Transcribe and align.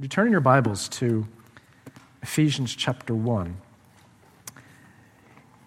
Would 0.00 0.04
you 0.04 0.08
turn 0.08 0.28
in 0.28 0.32
your 0.32 0.40
Bibles 0.40 0.88
to 0.88 1.26
Ephesians 2.22 2.74
chapter 2.74 3.14
1? 3.14 3.54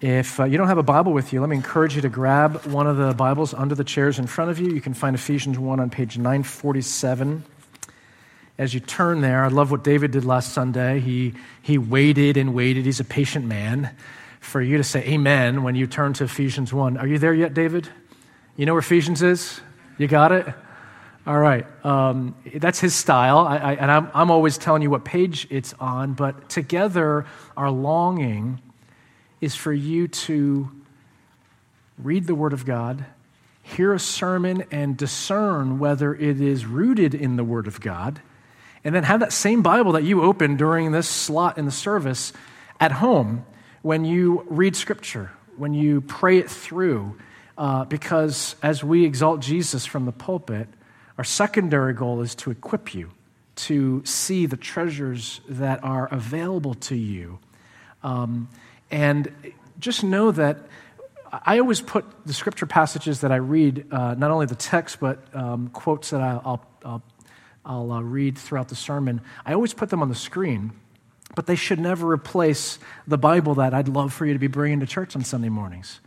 If 0.02 0.40
uh, 0.40 0.46
you 0.46 0.58
don't 0.58 0.70
have 0.70 0.80
a 0.80 0.82
Bible 0.82 1.14
with 1.14 1.34
you, 1.34 1.40
let 1.40 1.52
me 1.52 1.56
encourage 1.56 1.96
you 1.96 2.02
to 2.02 2.10
grab 2.10 2.66
one 2.66 2.88
of 2.88 2.98
the 2.98 3.14
Bibles 3.14 3.54
under 3.54 3.76
the 3.76 3.84
chairs 3.84 4.18
in 4.18 4.26
front 4.26 4.50
of 4.50 4.58
you. 4.58 4.72
You 4.72 4.82
can 4.82 4.96
find 4.96 5.16
Ephesians 5.16 5.60
1 5.60 5.80
on 5.80 5.92
page 5.92 6.18
947. 6.18 7.44
As 8.58 8.74
you 8.74 8.80
turn 8.80 9.22
there, 9.22 9.46
I 9.46 9.50
love 9.50 9.70
what 9.70 9.84
David 9.84 10.10
did 10.10 10.26
last 10.26 10.52
Sunday. 10.52 11.00
He, 11.00 11.36
he 11.62 11.78
waited 11.78 12.36
and 12.36 12.56
waited. 12.56 12.86
He's 12.86 13.00
a 13.00 13.06
patient 13.06 13.46
man 13.46 13.96
for 14.40 14.64
you 14.64 14.78
to 14.78 14.84
say 14.84 15.04
amen 15.10 15.62
when 15.62 15.76
you 15.76 15.86
turn 15.86 16.14
to 16.14 16.24
Ephesians 16.24 16.74
1. 16.74 16.98
Are 16.98 17.06
you 17.06 17.20
there 17.20 17.36
yet, 17.36 17.54
David? 17.54 17.88
You 18.58 18.66
know 18.66 18.74
where 18.74 18.80
Ephesians 18.80 19.22
is? 19.22 19.62
You 20.00 20.08
got 20.08 20.32
it? 20.32 20.48
All 21.26 21.40
right. 21.40 21.66
Um, 21.86 22.36
that's 22.56 22.82
his 22.82 22.94
style. 22.94 23.40
I, 23.40 23.58
I, 23.58 23.74
and 23.76 23.90
I'm, 23.90 24.12
I'm 24.14 24.30
always 24.30 24.58
telling 24.58 24.82
you 24.82 24.90
what 24.90 25.06
page 25.06 25.48
it's 25.50 25.74
on, 25.80 26.14
but 26.14 26.50
together, 26.50 27.26
our 27.56 27.72
longing 27.72 28.62
is 29.40 29.56
for 29.56 29.72
you 29.72 30.10
to 30.10 30.70
read 31.98 32.28
the 32.28 32.36
Word 32.36 32.52
of 32.52 32.66
God, 32.66 33.06
hear 33.62 33.94
a 33.94 34.00
sermon, 34.00 34.66
and 34.70 34.98
discern 34.98 35.80
whether 35.80 36.14
it 36.14 36.42
is 36.42 36.66
rooted 36.66 37.16
in 37.16 37.38
the 37.38 37.44
Word 37.46 37.68
of 37.68 37.80
God, 37.80 38.20
and 38.84 38.94
then 38.94 39.04
have 39.04 39.22
that 39.22 39.32
same 39.32 39.62
Bible 39.62 39.94
that 39.94 40.04
you 40.04 40.24
open 40.24 40.58
during 40.58 40.92
this 40.92 41.08
slot 41.08 41.58
in 41.58 41.64
the 41.64 41.72
service 41.72 42.34
at 42.82 42.92
home 42.92 43.46
when 43.82 44.04
you 44.04 44.46
read 44.50 44.76
Scripture, 44.76 45.32
when 45.56 45.74
you 45.74 46.02
pray 46.02 46.40
it 46.40 46.52
through. 46.52 47.18
Uh, 47.58 47.86
because 47.86 48.58
as 48.62 48.84
we 48.84 49.06
exalt 49.06 49.40
Jesus 49.40 49.86
from 49.86 50.06
the 50.06 50.12
pulpit, 50.12 50.68
our 51.18 51.24
secondary 51.24 51.94
goal 51.94 52.22
is 52.22 52.36
to 52.36 52.52
equip 52.52 52.94
you 52.94 53.12
to 53.56 54.04
see 54.06 54.46
the 54.46 54.58
treasures 54.58 55.42
that 55.48 55.84
are 55.84 56.08
available 56.08 56.74
to 56.74 56.96
you. 56.96 57.40
Um, 58.02 58.50
and 58.90 59.32
just 59.80 60.04
know 60.04 60.32
that 60.32 60.58
I 61.32 61.60
always 61.60 61.82
put 61.82 62.06
the 62.26 62.34
scripture 62.34 62.66
passages 62.66 63.22
that 63.22 63.32
I 63.32 63.38
read, 63.38 63.86
uh, 63.92 64.16
not 64.16 64.32
only 64.32 64.46
the 64.46 64.56
text, 64.56 65.00
but 65.00 65.20
um, 65.36 65.70
quotes 65.70 66.12
that 66.12 66.22
I'll, 66.22 66.64
I'll, 66.84 67.04
I'll 67.66 67.92
uh, 67.92 68.02
read 68.02 68.38
throughout 68.38 68.70
the 68.70 68.76
sermon, 68.76 69.22
I 69.46 69.54
always 69.54 69.74
put 69.74 69.90
them 69.90 70.02
on 70.02 70.10
the 70.10 70.16
screen, 70.16 70.74
but 71.36 71.48
they 71.48 71.56
should 71.56 71.80
never 71.80 72.12
replace 72.12 72.78
the 73.08 73.18
Bible 73.18 73.56
that 73.56 73.74
I'd 73.74 73.88
love 73.88 74.14
for 74.14 74.26
you 74.26 74.34
to 74.34 74.40
be 74.40 74.48
bringing 74.48 74.80
to 74.82 74.86
church 74.86 75.16
on 75.16 75.24
Sunday 75.24 75.50
mornings. 75.50 76.00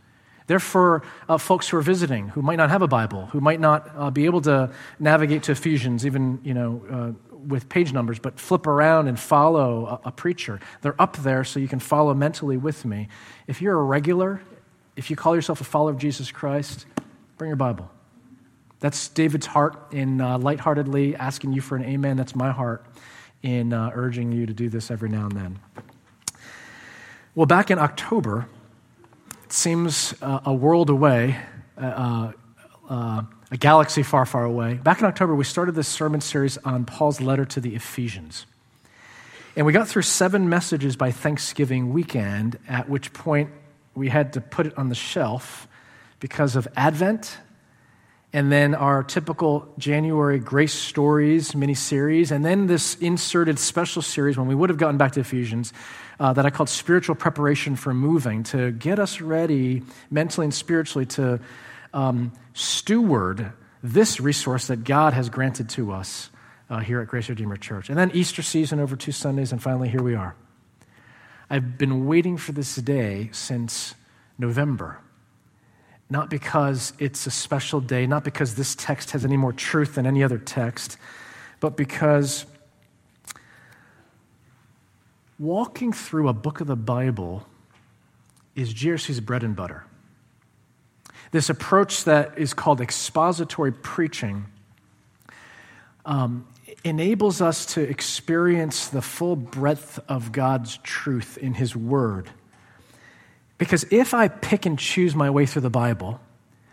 They're 0.47 0.59
for 0.59 1.03
uh, 1.27 1.37
folks 1.37 1.69
who 1.69 1.77
are 1.77 1.81
visiting, 1.81 2.29
who 2.29 2.41
might 2.41 2.55
not 2.55 2.69
have 2.69 2.81
a 2.81 2.87
Bible, 2.87 3.27
who 3.27 3.41
might 3.41 3.59
not 3.59 3.89
uh, 3.95 4.09
be 4.09 4.25
able 4.25 4.41
to 4.41 4.71
navigate 4.97 5.43
to 5.43 5.51
Ephesians, 5.51 6.05
even 6.05 6.39
you 6.43 6.53
know, 6.53 6.81
uh, 6.89 7.35
with 7.47 7.69
page 7.69 7.93
numbers, 7.93 8.17
but 8.17 8.39
flip 8.39 8.65
around 8.65 9.07
and 9.07 9.19
follow 9.19 9.99
a, 10.03 10.07
a 10.07 10.11
preacher. 10.11 10.59
They're 10.81 10.99
up 10.99 11.17
there 11.17 11.43
so 11.43 11.59
you 11.59 11.67
can 11.67 11.79
follow 11.79 12.13
mentally 12.13 12.57
with 12.57 12.85
me. 12.85 13.09
If 13.45 13.61
you're 13.61 13.77
a 13.77 13.83
regular, 13.83 14.41
if 14.95 15.09
you 15.09 15.15
call 15.15 15.35
yourself 15.35 15.61
a 15.61 15.65
follower 15.65 15.91
of 15.91 15.97
Jesus 15.97 16.31
Christ, 16.31 16.85
bring 17.37 17.49
your 17.49 17.57
Bible. 17.57 17.91
That's 18.79 19.09
David's 19.09 19.47
heart 19.47 19.75
in 19.91 20.21
uh, 20.21 20.37
lightheartedly 20.37 21.15
asking 21.15 21.53
you 21.53 21.61
for 21.61 21.75
an 21.75 21.83
amen. 21.83 22.15
That's 22.15 22.35
my 22.35 22.51
heart 22.51 22.85
in 23.41 23.73
uh, 23.73 23.91
urging 23.93 24.31
you 24.31 24.45
to 24.45 24.53
do 24.53 24.69
this 24.69 24.91
every 24.91 25.09
now 25.09 25.25
and 25.25 25.31
then. 25.31 25.59
Well, 27.35 27.45
back 27.45 27.69
in 27.69 27.79
October, 27.79 28.47
seems 29.53 30.13
uh, 30.21 30.41
a 30.45 30.53
world 30.53 30.89
away, 30.89 31.37
uh, 31.77 31.81
uh, 31.85 32.31
uh, 32.89 33.21
a 33.51 33.57
galaxy 33.57 34.03
far, 34.03 34.25
far 34.25 34.43
away. 34.43 34.75
Back 34.75 34.99
in 34.99 35.05
October, 35.05 35.35
we 35.35 35.43
started 35.43 35.75
this 35.75 35.87
sermon 35.87 36.21
series 36.21 36.57
on 36.59 36.85
Paul's 36.85 37.21
letter 37.21 37.45
to 37.45 37.61
the 37.61 37.75
Ephesians. 37.75 38.45
And 39.55 39.65
we 39.65 39.73
got 39.73 39.87
through 39.87 40.03
seven 40.03 40.49
messages 40.49 40.95
by 40.95 41.11
Thanksgiving 41.11 41.91
weekend, 41.93 42.59
at 42.67 42.89
which 42.89 43.13
point 43.13 43.49
we 43.95 44.09
had 44.09 44.33
to 44.33 44.41
put 44.41 44.67
it 44.67 44.77
on 44.77 44.89
the 44.89 44.95
shelf 44.95 45.67
because 46.19 46.55
of 46.55 46.67
Advent 46.75 47.37
and 48.33 48.51
then 48.51 48.75
our 48.75 49.03
typical 49.03 49.73
January 49.77 50.39
Grace 50.39 50.73
Stories 50.73 51.55
mini 51.55 51.73
series, 51.73 52.31
and 52.31 52.43
then 52.43 52.67
this 52.67 52.95
inserted 52.95 53.57
special 53.57 54.01
series 54.01 54.37
when 54.37 54.47
we 54.47 54.55
would 54.55 54.69
have 54.69 54.77
gotten 54.77 54.97
back 54.97 55.13
to 55.13 55.21
Ephesians 55.21 55.71
uh, 56.19 56.33
that 56.33 56.45
I 56.45 56.49
called 56.49 56.69
Spiritual 56.69 57.15
Preparation 57.15 57.75
for 57.75 57.93
Moving 57.93 58.43
to 58.43 58.71
get 58.71 58.99
us 58.99 59.21
ready 59.21 59.83
mentally 60.11 60.45
and 60.45 60.53
spiritually 60.53 61.05
to 61.07 61.39
um, 61.93 62.33
steward 62.53 63.53
this 63.81 64.19
resource 64.19 64.67
that 64.67 64.83
God 64.83 65.13
has 65.13 65.29
granted 65.29 65.69
to 65.69 65.93
us 65.93 66.29
uh, 66.69 66.79
here 66.79 66.99
at 66.99 67.07
Grace 67.07 67.29
Redeemer 67.29 67.55
Church. 67.55 67.89
And 67.89 67.97
then 67.97 68.11
Easter 68.13 68.41
season 68.41 68.79
over 68.79 68.95
two 68.95 69.13
Sundays, 69.13 69.51
and 69.51 69.63
finally, 69.63 69.87
here 69.87 70.03
we 70.03 70.15
are. 70.15 70.35
I've 71.49 71.77
been 71.77 72.07
waiting 72.07 72.35
for 72.35 72.51
this 72.51 72.75
day 72.75 73.29
since 73.31 73.95
November 74.37 74.99
not 76.09 76.29
because 76.29 76.93
it's 76.99 77.27
a 77.27 77.31
special 77.31 77.81
day, 77.81 78.07
not 78.07 78.23
because 78.23 78.55
this 78.55 78.75
text 78.75 79.11
has 79.11 79.25
any 79.25 79.37
more 79.37 79.51
truth 79.53 79.95
than 79.95 80.05
any 80.05 80.23
other 80.23 80.37
text, 80.37 80.97
but 81.59 81.75
because 81.75 82.45
walking 85.37 85.91
through 85.91 86.29
a 86.29 86.33
book 86.33 86.61
of 86.61 86.67
the 86.67 86.75
Bible 86.75 87.45
is 88.55 88.73
GRC's 88.73 89.19
bread 89.19 89.43
and 89.43 89.55
butter. 89.55 89.83
This 91.31 91.49
approach 91.49 92.05
that 92.05 92.37
is 92.37 92.53
called 92.53 92.79
expository 92.79 93.73
preaching 93.73 94.45
um, 96.05 96.47
enables 96.85 97.41
us 97.41 97.65
to 97.65 97.81
experience 97.81 98.87
the 98.87 99.01
full 99.01 99.35
breadth 99.35 99.99
of 100.07 100.31
God's 100.31 100.77
truth 100.77 101.37
in 101.37 101.53
His 101.53 101.75
Word 101.75 102.29
because 103.57 103.85
if 103.91 104.13
I 104.13 104.27
pick 104.27 104.65
and 104.65 104.77
choose 104.77 105.15
my 105.15 105.29
way 105.29 105.45
through 105.45 105.63
the 105.63 105.69
Bible, 105.69 106.19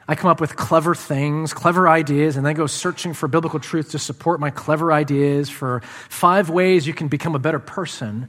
I 0.07 0.15
come 0.15 0.31
up 0.31 0.41
with 0.41 0.55
clever 0.55 0.95
things, 0.95 1.55
clever 1.55 1.89
ideas, 1.89 2.37
and 2.37 2.45
then 2.45 2.55
go 2.55 2.67
searching 2.67 3.15
for 3.15 3.27
biblical 3.27 3.59
truth 3.59 3.93
to 3.93 3.99
support 3.99 4.39
my 4.39 4.51
clever 4.51 4.93
ideas 4.93 5.49
for 5.49 5.81
five 6.09 6.51
ways 6.51 6.87
you 6.87 6.93
can 6.93 7.09
become 7.09 7.35
a 7.35 7.39
better 7.39 7.59
person. 7.59 8.29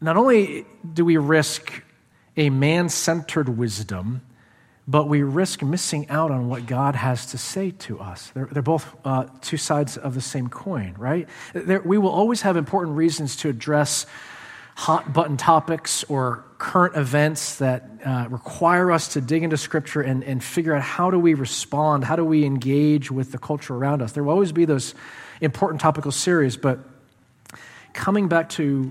Not 0.00 0.16
only 0.16 0.66
do 0.92 1.04
we 1.04 1.16
risk 1.16 1.82
a 2.36 2.50
man 2.50 2.90
centered 2.90 3.48
wisdom, 3.48 4.22
but 4.86 5.08
we 5.08 5.22
risk 5.22 5.62
missing 5.62 6.08
out 6.10 6.30
on 6.30 6.48
what 6.48 6.66
God 6.66 6.94
has 6.94 7.26
to 7.26 7.38
say 7.38 7.70
to 7.70 8.00
us. 8.00 8.30
They're, 8.34 8.48
they're 8.50 8.62
both 8.62 8.94
uh, 9.04 9.26
two 9.40 9.56
sides 9.56 9.96
of 9.96 10.14
the 10.14 10.20
same 10.20 10.48
coin, 10.48 10.94
right? 10.98 11.28
We 11.54 11.96
will 11.96 12.10
always 12.10 12.42
have 12.42 12.56
important 12.56 12.96
reasons 12.96 13.36
to 13.36 13.48
address 13.48 14.04
hot 14.80 15.12
button 15.12 15.36
topics 15.36 16.04
or 16.04 16.42
current 16.56 16.96
events 16.96 17.56
that 17.56 17.84
uh, 18.02 18.26
require 18.30 18.90
us 18.90 19.08
to 19.08 19.20
dig 19.20 19.42
into 19.42 19.58
Scripture 19.58 20.00
and, 20.00 20.24
and 20.24 20.42
figure 20.42 20.74
out 20.74 20.80
how 20.80 21.10
do 21.10 21.18
we 21.18 21.34
respond, 21.34 22.02
how 22.02 22.16
do 22.16 22.24
we 22.24 22.46
engage 22.46 23.10
with 23.10 23.30
the 23.30 23.36
culture 23.36 23.74
around 23.74 24.00
us. 24.00 24.12
There 24.12 24.24
will 24.24 24.32
always 24.32 24.52
be 24.52 24.64
those 24.64 24.94
important 25.42 25.82
topical 25.82 26.10
series, 26.10 26.56
but 26.56 26.78
coming 27.92 28.26
back 28.26 28.48
to 28.50 28.90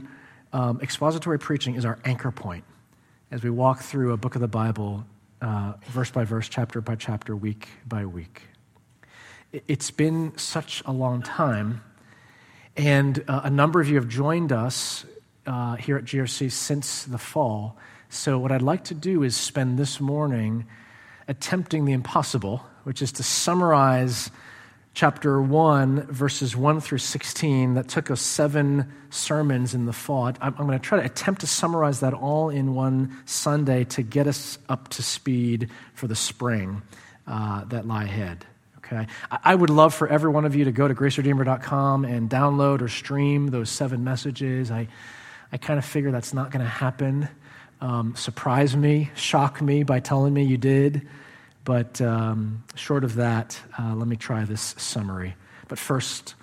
um, 0.54 0.80
expository 0.80 1.40
preaching 1.40 1.74
is 1.74 1.86
our 1.86 1.98
anchor 2.06 2.30
point 2.30 2.66
as 3.32 3.42
we 3.42 3.50
walk 3.50 3.80
through 3.80 4.14
a 4.14 4.18
book 4.18 4.36
of 4.36 4.42
the 4.42 4.48
Bible, 4.48 5.04
uh, 5.42 5.74
verse 5.88 6.12
by 6.12 6.24
verse, 6.24 6.48
chapter 6.48 6.82
by 6.82 6.94
chapter, 6.98 7.36
week 7.36 7.68
by 7.88 8.06
week. 8.06 8.44
It's 9.68 9.90
been 9.90 10.38
such 10.38 10.84
a 10.86 10.92
long 10.92 11.24
time, 11.24 11.82
and 12.78 13.24
uh, 13.28 13.42
a 13.46 13.50
number 13.50 13.82
of 13.82 13.90
you 13.90 13.96
have 13.96 14.08
joined 14.08 14.52
us 14.52 15.04
uh, 15.46 15.76
here 15.76 15.98
at 15.98 16.06
GRC 16.06 16.52
since 16.52 17.04
the 17.06 17.18
fall. 17.18 17.78
So, 18.10 18.40
what 18.40 18.52
I'd 18.52 18.62
like 18.62 18.86
to 18.86 18.94
do 18.94 19.24
is 19.24 19.36
spend 19.36 19.78
this 19.78 20.00
morning 20.00 20.66
attempting 21.28 21.86
the 21.86 21.94
impossible, 21.94 22.66
which 22.84 23.02
is 23.02 23.12
to 23.14 23.24
summarize 23.24 24.32
chapter 24.94 25.42
1, 25.42 26.08
verses 26.08 26.56
1 26.56 26.82
through 26.82 26.98
16, 26.98 27.76
that 27.76 27.88
took 27.88 28.12
us 28.12 28.20
seven 28.20 28.92
sermons 29.12 29.74
in 29.74 29.86
the 29.86 29.94
fall. 29.94 30.32
I'm, 30.42 30.54
going 30.56 30.72
to 30.72 30.80
try 30.80 31.00
to 31.00 31.06
attempt 31.06 31.42
to 31.42 31.48
summarize 31.48 32.00
that 32.02 32.14
all 32.14 32.50
in 32.50 32.74
one 32.74 33.16
Sunday 33.26 33.84
to 33.86 34.02
get 34.02 34.28
us 34.28 34.58
up 34.68 34.90
to 34.90 35.04
speed 35.04 35.70
for 35.94 36.08
the 36.08 36.16
spring 36.16 36.82
uh, 37.28 37.64
that 37.66 37.88
lie 37.88 38.06
ahead. 38.06 38.46
Okay. 38.78 39.06
I 39.32 39.54
would 39.54 39.70
love 39.70 39.94
for 39.94 40.08
every 40.08 40.32
one 40.32 40.46
of 40.46 40.56
you 40.56 40.66
to 40.66 40.72
go 40.72 40.88
to 40.88 40.96
graceredeemer.com 40.96 42.06
and 42.06 42.28
download 42.28 42.82
or 42.82 42.88
stream 42.88 43.48
those 43.48 43.70
seven 43.70 44.04
messages. 44.04 44.72
I, 44.72 44.88
I 45.52 45.58
kind 45.58 45.80
of 45.80 45.86
figure 45.86 46.12
that's 46.12 46.34
not 46.34 46.52
going 46.52 46.64
to 46.64 46.70
happen. 46.70 47.28
Um, 47.82 48.16
surprise 48.16 48.76
me, 48.76 49.12
shock 49.16 49.62
me 49.62 49.84
by 49.84 50.00
telling 50.00 50.34
me 50.34 50.44
you 50.44 50.58
did. 50.58 51.08
But 51.64 52.02
um, 52.02 52.64
short 52.76 53.04
of 53.04 53.16
that, 53.16 53.60
uh, 53.78 53.96
let 53.96 54.08
me 54.08 54.16
try 54.16 54.44
this 54.46 54.76
summary. 54.78 55.36
But 55.68 55.80
first, 55.80 56.36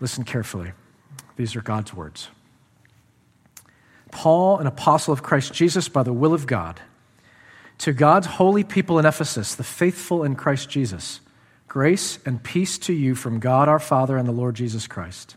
listen 0.00 0.24
carefully. 0.24 0.72
These 1.36 1.56
are 1.56 1.62
God's 1.62 1.94
words. 1.94 2.28
Paul, 4.10 4.58
an 4.58 4.66
apostle 4.66 5.12
of 5.12 5.22
Christ 5.22 5.52
Jesus 5.52 5.88
by 5.88 6.02
the 6.02 6.12
will 6.12 6.34
of 6.34 6.46
God, 6.46 6.80
to 7.78 7.92
God's 7.92 8.26
holy 8.26 8.64
people 8.64 8.98
in 8.98 9.06
Ephesus, 9.06 9.54
the 9.54 9.64
faithful 9.64 10.24
in 10.24 10.34
Christ 10.34 10.68
Jesus, 10.68 11.20
grace 11.68 12.18
and 12.24 12.42
peace 12.42 12.78
to 12.78 12.92
you 12.92 13.14
from 13.14 13.38
God 13.38 13.68
our 13.68 13.78
Father 13.78 14.16
and 14.16 14.26
the 14.26 14.32
Lord 14.32 14.56
Jesus 14.56 14.86
Christ. 14.86 15.36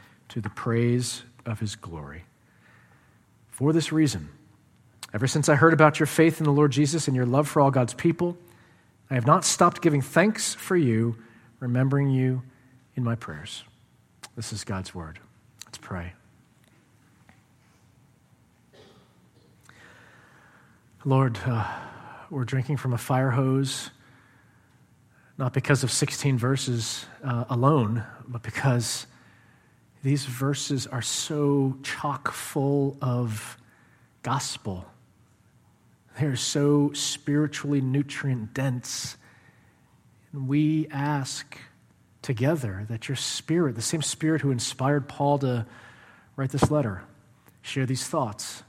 to 0.31 0.39
the 0.39 0.49
praise 0.49 1.23
of 1.45 1.59
his 1.59 1.75
glory. 1.75 2.23
For 3.49 3.73
this 3.73 3.91
reason, 3.91 4.29
ever 5.13 5.27
since 5.27 5.49
I 5.49 5.55
heard 5.55 5.73
about 5.73 5.99
your 5.99 6.07
faith 6.07 6.39
in 6.39 6.45
the 6.45 6.51
Lord 6.51 6.71
Jesus 6.71 7.07
and 7.07 7.15
your 7.15 7.25
love 7.25 7.49
for 7.49 7.61
all 7.61 7.69
God's 7.69 7.93
people, 7.93 8.37
I 9.09 9.15
have 9.15 9.27
not 9.27 9.43
stopped 9.43 9.81
giving 9.81 10.01
thanks 10.01 10.53
for 10.53 10.77
you, 10.77 11.17
remembering 11.59 12.11
you 12.11 12.43
in 12.95 13.03
my 13.03 13.15
prayers. 13.15 13.65
This 14.37 14.53
is 14.53 14.63
God's 14.63 14.95
word. 14.95 15.19
Let's 15.65 15.77
pray. 15.77 16.13
Lord, 21.03 21.37
uh, 21.45 21.67
we're 22.29 22.45
drinking 22.45 22.77
from 22.77 22.93
a 22.93 22.97
fire 22.97 23.31
hose, 23.31 23.89
not 25.37 25.51
because 25.51 25.83
of 25.83 25.91
16 25.91 26.37
verses 26.37 27.05
uh, 27.21 27.43
alone, 27.49 28.05
but 28.29 28.43
because 28.43 29.07
these 30.03 30.25
verses 30.25 30.87
are 30.87 31.01
so 31.01 31.77
chock 31.83 32.31
full 32.31 32.97
of 33.01 33.57
gospel. 34.23 34.85
They're 36.19 36.35
so 36.35 36.91
spiritually 36.93 37.81
nutrient 37.81 38.53
dense. 38.53 39.17
And 40.33 40.47
we 40.47 40.87
ask 40.89 41.57
together 42.21 42.85
that 42.89 43.07
your 43.07 43.15
spirit, 43.15 43.75
the 43.75 43.81
same 43.81 44.01
spirit 44.01 44.41
who 44.41 44.51
inspired 44.51 45.07
Paul 45.07 45.39
to 45.39 45.65
write 46.35 46.49
this 46.49 46.71
letter, 46.71 47.03
share 47.61 47.85
these 47.85 48.05
thoughts, 48.05 48.63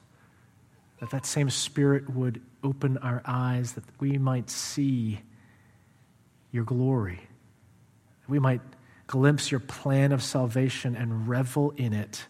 that 1.00 1.11
that 1.11 1.26
same 1.26 1.50
spirit 1.50 2.11
would 2.11 2.40
open 2.62 2.99
our 2.99 3.23
eyes 3.25 3.73
that 3.73 3.85
we 3.99 4.19
might 4.19 4.49
see 4.49 5.20
your 6.52 6.64
glory, 6.64 7.20
that 8.20 8.28
we 8.31 8.38
might 8.38 8.61
glimpse 9.12 9.50
your 9.50 9.61
plan 9.61 10.11
of 10.11 10.23
salvation 10.23 10.97
and 10.97 11.29
revel 11.29 11.75
in 11.76 11.93
it 11.93 12.25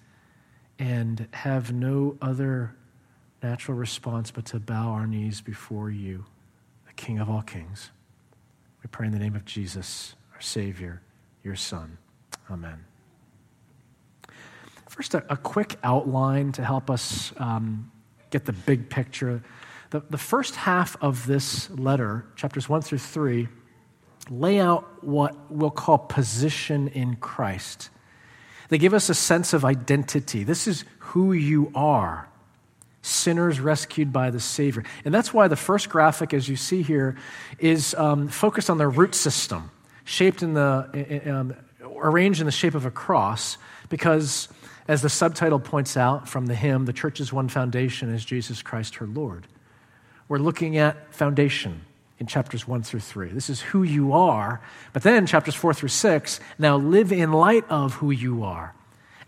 and 0.81 1.29
have 1.33 1.73
no 1.73 2.17
other 2.21 2.75
natural 3.41 3.79
response 3.79 4.33
but 4.33 4.45
to 4.45 4.59
bow 4.59 4.89
our 4.89 5.07
knees 5.07 5.41
before 5.41 5.93
you, 5.93 6.25
the 6.89 6.93
King 6.95 7.21
of 7.21 7.31
all 7.31 7.43
kings. 7.43 7.93
We 8.83 8.89
pray 8.89 9.07
in 9.07 9.13
the 9.13 9.21
name 9.21 9.37
of 9.37 9.45
Jesus, 9.45 10.17
our 10.35 10.41
Savior, 10.41 11.01
your 11.45 11.55
Son. 11.55 11.99
Amen. 12.51 12.85
First, 14.89 15.15
a, 15.15 15.25
a 15.33 15.37
quick 15.37 15.79
outline 15.85 16.51
to 16.51 16.65
help 16.65 16.91
us 16.91 17.33
um, 17.37 17.93
get 18.31 18.45
the 18.45 18.55
big 18.55 18.91
picture. 18.91 19.41
The, 19.91 20.03
the 20.11 20.19
first 20.19 20.57
half 20.57 20.97
of 21.01 21.29
this 21.29 21.71
letter, 21.71 22.27
chapters 22.35 22.69
1 22.69 22.83
through 22.83 22.99
3, 22.99 23.47
lay 24.31 24.61
out 24.61 25.05
what 25.05 25.51
we'll 25.51 25.71
call 25.71 25.99
position 25.99 26.89
in 26.89 27.17
Christ. 27.17 27.91
They 28.69 28.79
give 28.79 28.95
us 28.95 29.09
a 29.09 29.15
sense 29.15 29.53
of 29.53 29.65
identity. 29.65 30.45
This 30.45 30.67
is 30.67 30.85
who 30.99 31.33
you 31.33 31.71
are 31.75 32.29
sinners 33.03 33.59
rescued 33.61 34.13
by 34.13 34.31
the 34.31 34.41
Savior. 34.41 34.85
And 35.05 35.13
that's 35.13 35.35
why 35.35 35.49
the 35.49 35.57
first 35.57 35.89
graphic, 35.89 36.33
as 36.33 36.49
you 36.49 36.57
see 36.57 36.83
here, 36.83 37.17
is 37.59 37.95
um, 37.95 38.29
focused 38.29 38.71
on 38.71 38.79
the 38.79 38.89
root 38.89 39.15
system, 39.15 39.71
shaped 40.05 40.43
in 40.43 40.55
the, 40.55 41.23
um, 41.27 41.55
arranged 41.85 42.41
in 42.41 42.47
the 42.47 42.53
shape 42.53 42.75
of 42.75 42.87
a 42.87 42.91
cross, 42.91 43.59
because 43.89 44.49
as 44.89 45.03
the 45.03 45.09
subtitle 45.09 45.59
points 45.59 45.97
out 45.97 46.29
from 46.29 46.47
the 46.47 46.55
hymn, 46.55 46.87
the 46.87 46.93
church's 46.93 47.33
one 47.33 47.49
foundation 47.49 48.15
is 48.15 48.25
Jesus 48.25 48.63
Christ, 48.63 48.97
her 48.97 49.07
Lord. 49.07 49.47
We're 50.29 50.39
looking 50.39 50.79
at 50.79 51.13
foundation 51.13 51.83
in 52.23 52.27
chapters 52.29 52.69
1 52.69 52.85
through 52.85 53.01
3. 53.01 53.31
This 53.31 53.51
is 53.51 53.61
who 53.61 53.83
you 53.83 54.13
are. 54.13 54.61
But 54.93 55.03
then, 55.03 55.27
chapters 55.27 55.57
4 55.57 55.75
through 55.75 55.89
6, 55.89 56.39
now 56.57 56.77
live 56.77 57.11
in 57.11 57.33
light 57.33 57.65
of 57.69 57.95
who 57.95 58.13
you 58.13 58.45
are. 58.45 58.77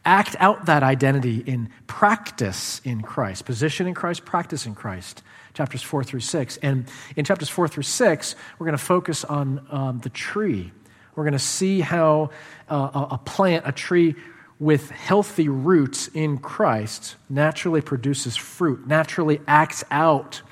Act 0.05 0.37
out 0.39 0.67
that 0.67 0.85
identity 0.85 1.39
in 1.39 1.71
practice 1.89 2.81
in 2.85 3.03
Christ, 3.03 3.47
position 3.47 3.89
in 3.89 3.95
Christ, 3.95 4.25
practice 4.25 4.65
in 4.65 4.77
Christ. 4.77 5.25
Chapters 5.55 5.83
4 5.83 6.05
through 6.05 6.21
6. 6.21 6.57
And 6.59 6.87
in 7.17 7.25
chapters 7.25 7.49
4 7.49 7.67
through 7.67 7.83
6, 7.83 8.37
we're 8.61 8.67
going 8.67 8.79
to 8.79 8.85
focus 8.85 9.25
on 9.25 9.67
um, 9.73 9.99
the 9.99 10.11
tree. 10.11 10.71
We're 11.17 11.25
going 11.25 11.33
to 11.33 11.41
see 11.41 11.81
how 11.81 12.31
uh, 12.71 13.07
a 13.11 13.19
plant, 13.19 13.65
a 13.67 13.73
tree 13.73 14.15
with 14.61 14.89
healthy 14.91 15.49
roots 15.49 16.07
in 16.15 16.39
Christ, 16.39 17.17
naturally 17.29 17.81
produces 17.81 18.37
fruit, 18.37 18.87
naturally 18.87 19.41
acts 19.49 19.83
out 19.91 20.43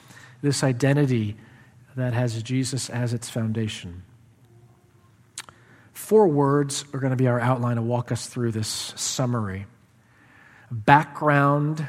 this 0.42 0.64
identity 0.64 1.36
that 1.96 2.14
has 2.14 2.42
Jesus 2.42 2.88
as 2.90 3.12
its 3.12 3.28
foundation. 3.28 4.02
Four 5.92 6.28
words 6.28 6.84
are 6.92 7.00
going 7.00 7.10
to 7.10 7.16
be 7.16 7.28
our 7.28 7.40
outline 7.40 7.76
to 7.76 7.82
walk 7.82 8.10
us 8.12 8.26
through 8.26 8.52
this 8.52 8.92
summary 8.96 9.66
background, 10.70 11.86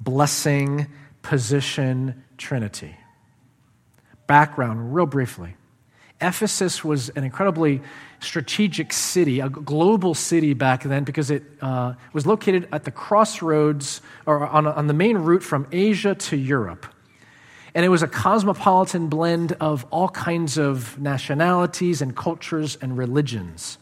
blessing, 0.00 0.86
position, 1.22 2.22
Trinity. 2.38 2.96
Background, 4.26 4.94
real 4.94 5.06
briefly. 5.06 5.56
Ephesus 6.20 6.84
was 6.84 7.08
an 7.10 7.24
incredibly 7.24 7.82
strategic 8.20 8.92
city, 8.92 9.40
a 9.40 9.48
global 9.48 10.14
city 10.14 10.54
back 10.54 10.84
then, 10.84 11.02
because 11.02 11.30
it 11.30 11.42
uh, 11.60 11.94
was 12.12 12.26
located 12.26 12.68
at 12.70 12.84
the 12.84 12.92
crossroads 12.92 14.00
or 14.24 14.46
on, 14.46 14.66
on 14.66 14.86
the 14.86 14.94
main 14.94 15.18
route 15.18 15.42
from 15.42 15.66
Asia 15.72 16.14
to 16.14 16.36
Europe. 16.36 16.86
And 17.74 17.84
it 17.84 17.88
was 17.88 18.02
a 18.02 18.08
cosmopolitan 18.08 19.08
blend 19.08 19.52
of 19.60 19.86
all 19.90 20.08
kinds 20.08 20.58
of 20.58 20.98
nationalities 20.98 22.02
and 22.02 22.14
cultures 22.14 22.76
and 22.82 22.98
religions. 22.98 23.78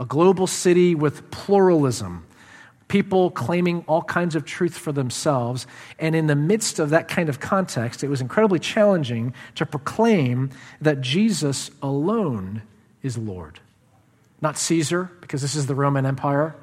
A 0.00 0.04
global 0.04 0.46
city 0.46 0.94
with 0.94 1.30
pluralism, 1.30 2.26
people 2.88 3.30
claiming 3.30 3.84
all 3.86 4.02
kinds 4.02 4.34
of 4.34 4.44
truth 4.44 4.76
for 4.76 4.90
themselves. 4.90 5.66
And 5.98 6.16
in 6.16 6.26
the 6.26 6.34
midst 6.34 6.78
of 6.78 6.90
that 6.90 7.06
kind 7.06 7.28
of 7.28 7.38
context, 7.38 8.02
it 8.02 8.08
was 8.08 8.20
incredibly 8.20 8.58
challenging 8.58 9.34
to 9.54 9.66
proclaim 9.66 10.50
that 10.80 11.00
Jesus 11.00 11.70
alone 11.80 12.62
is 13.02 13.16
Lord. 13.16 13.60
Not 14.40 14.58
Caesar, 14.58 15.10
because 15.20 15.42
this 15.42 15.54
is 15.54 15.66
the 15.66 15.74
Roman 15.74 16.06
Empire, 16.06 16.56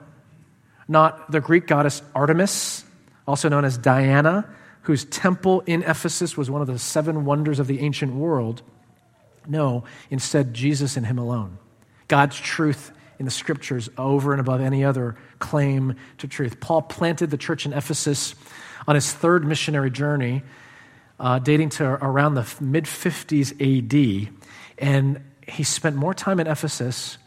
not 0.87 1.31
the 1.31 1.41
Greek 1.41 1.67
goddess 1.67 2.01
Artemis, 2.13 2.83
also 3.27 3.49
known 3.49 3.65
as 3.65 3.77
Diana 3.77 4.47
whose 4.85 5.05
temple 5.05 5.61
in 5.65 5.83
Ephesus 5.83 6.37
was 6.37 6.49
one 6.49 6.61
of 6.61 6.67
the 6.67 6.79
seven 6.79 7.25
wonders 7.25 7.59
of 7.59 7.67
the 7.67 7.79
ancient 7.79 8.13
world. 8.15 8.61
No, 9.47 9.83
instead, 10.09 10.53
Jesus 10.53 10.97
and 10.97 11.05
Him 11.05 11.17
alone. 11.17 11.57
God's 12.07 12.39
truth 12.39 12.91
in 13.19 13.25
the 13.25 13.31
scriptures 13.31 13.89
over 13.97 14.31
and 14.31 14.39
above 14.39 14.61
any 14.61 14.83
other 14.83 15.15
claim 15.39 15.95
to 16.17 16.27
truth. 16.27 16.59
Paul 16.59 16.81
planted 16.81 17.31
the 17.31 17.37
church 17.37 17.65
in 17.65 17.73
Ephesus 17.73 18.35
on 18.87 18.95
his 18.95 19.11
third 19.11 19.45
missionary 19.45 19.89
journey 19.89 20.43
uh, 21.19 21.39
dating 21.39 21.69
to 21.69 21.85
around 21.85 22.35
the 22.35 22.53
mid 22.59 22.85
50s 22.85 23.53
AD. 23.61 24.33
And 24.77 25.21
he 25.47 25.63
spent 25.63 25.95
more 25.95 26.13
time 26.13 26.39
in 26.39 26.47
Ephesus 26.47 27.17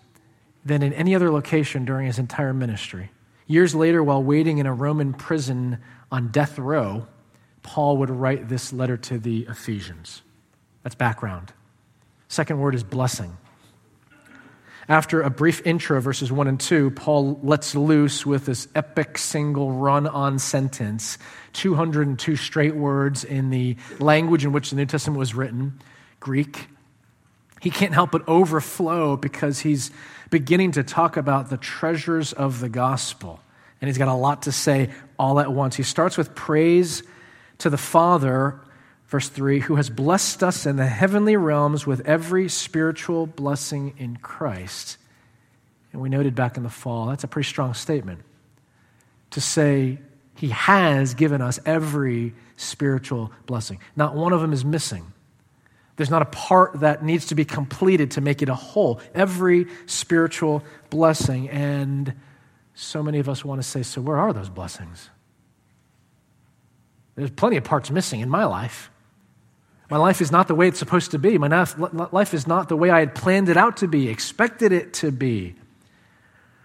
than 0.65 0.83
in 0.83 0.93
any 0.93 1.15
other 1.15 1.31
location 1.31 1.85
during 1.85 2.07
his 2.07 2.19
entire 2.19 2.53
ministry. 2.53 3.11
Years 3.47 3.75
later, 3.75 4.03
while 4.03 4.23
waiting 4.23 4.59
in 4.59 4.67
a 4.67 4.75
Roman 4.75 5.15
prison 5.15 5.79
on 6.13 6.29
death 6.29 6.59
row, 6.59 7.07
Paul 7.69 7.99
would 7.99 8.09
write 8.09 8.49
this 8.49 8.73
letter 8.73 8.97
to 8.97 9.19
the 9.19 9.47
Ephesians. 9.47 10.23
That's 10.83 10.95
background. 10.95 11.53
Second 12.29 12.61
word 12.61 12.75
is 12.75 12.83
blessing. 12.83 13.37
After 14.89 15.21
a 15.21 15.29
brief 15.29 15.61
intro, 15.67 16.01
verses 16.01 16.33
1 16.33 16.49
and 16.49 16.59
2, 16.59 16.93
Paul 16.93 17.39
lets 17.43 17.75
loose 17.75 18.25
with 18.25 18.47
this 18.47 18.69
epic 18.75 19.19
single 19.19 19.71
run 19.71 20.07
on 20.07 20.39
sentence, 20.39 21.19
202 21.53 22.37
straight 22.37 22.75
words 22.75 23.23
in 23.23 23.51
the 23.51 23.77
language 23.99 24.47
in 24.47 24.53
which 24.53 24.71
the 24.71 24.77
New 24.77 24.87
Testament 24.87 25.19
was 25.19 25.35
written, 25.35 25.79
Greek. 26.21 26.69
He 27.61 27.69
can't 27.69 27.93
help 27.93 28.13
but 28.13 28.27
overflow 28.27 29.19
because 29.19 29.61
he's 29.61 29.91
beginning 30.31 30.73
to 30.73 30.83
talk 30.83 31.19
about 31.19 31.51
the 31.51 31.59
treasures 31.59 32.33
of 32.33 32.61
the 32.61 32.71
gospel. 32.71 33.41
And 33.83 33.89
he's 33.91 33.99
got 33.99 34.09
a 34.09 34.15
lot 34.15 34.45
to 34.45 34.53
say 34.53 34.89
all 35.19 35.39
at 35.39 35.53
once. 35.53 35.77
He 35.77 35.83
starts 35.83 36.17
with 36.17 36.35
praise 36.35 37.03
to 37.59 37.71
the 37.71 37.79
Father 37.79 38.61
Verse 39.09 39.29
3 39.29 39.61
Who 39.61 39.77
has 39.77 39.91
blessed 39.91 40.43
us 40.43 40.67
in 40.67 40.77
the 40.77 40.87
heavenly 40.87 41.37
realms 41.37 41.87
with 41.87 42.07
every 42.07 42.49
spiritual 42.49 43.27
blessing 43.27 43.95
in 43.99 44.17
Christ. 44.19 44.99
And 45.93 46.01
we 46.03 46.11
noted 46.11 46.35
back 46.35 46.57
in 46.57 46.63
the 46.63 46.69
fall, 46.69 47.07
that's 47.07 47.25
a 47.25 47.29
pretty 47.29 47.49
strong 47.49 47.75
statement 47.75 48.23
to 49.31 49.41
say 49.41 49.99
he 50.37 50.51
has 50.51 51.15
given 51.15 51.41
us 51.41 51.59
every 51.65 52.35
spiritual 52.57 53.33
blessing. 53.47 53.81
Not 53.97 54.15
one 54.15 54.33
of 54.33 54.41
them 54.41 54.53
is 54.53 54.65
missing. 54.65 55.13
There's 55.97 56.11
not 56.11 56.23
a 56.23 56.27
part 56.27 56.81
that 56.81 57.03
needs 57.03 57.27
to 57.27 57.35
be 57.35 57.45
completed 57.45 58.13
to 58.13 58.21
make 58.21 58.43
it 58.43 58.49
a 58.49 58.55
whole. 58.55 59.01
Every 59.15 59.67
spiritual 59.87 60.63
blessing. 60.91 61.49
And 61.49 62.15
so 62.75 63.03
many 63.03 63.19
of 63.19 63.29
us 63.29 63.45
want 63.45 63.61
to 63.61 63.67
say, 63.67 63.83
so 63.83 64.01
where 64.01 64.17
are 64.17 64.33
those 64.33 64.49
blessings? 64.49 65.11
There's 67.19 67.31
plenty 67.31 67.57
of 67.57 67.65
parts 67.65 67.91
missing 67.91 68.21
in 68.21 68.29
my 68.29 68.45
life. 68.45 68.93
My 69.91 69.97
life 69.97 70.21
is 70.21 70.31
not 70.31 70.47
the 70.47 70.55
way 70.55 70.69
it's 70.69 70.79
supposed 70.79 71.11
to 71.11 71.19
be. 71.19 71.37
My 71.37 71.49
life 72.13 72.33
is 72.33 72.47
not 72.47 72.69
the 72.69 72.77
way 72.77 72.91
I 72.91 73.01
had 73.01 73.13
planned 73.15 73.49
it 73.49 73.57
out 73.57 73.79
to 73.79 73.89
be, 73.89 74.09
expected 74.09 74.71
it 74.71 74.93
to 74.95 75.11
be. 75.11 75.57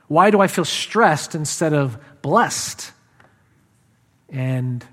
Why 0.07 0.29
do 0.29 0.41
I 0.41 0.47
feel 0.47 0.65
stressed 0.65 1.33
instead 1.33 1.73
of 1.73 1.97
blessed? 2.21 2.91
And 4.29 4.85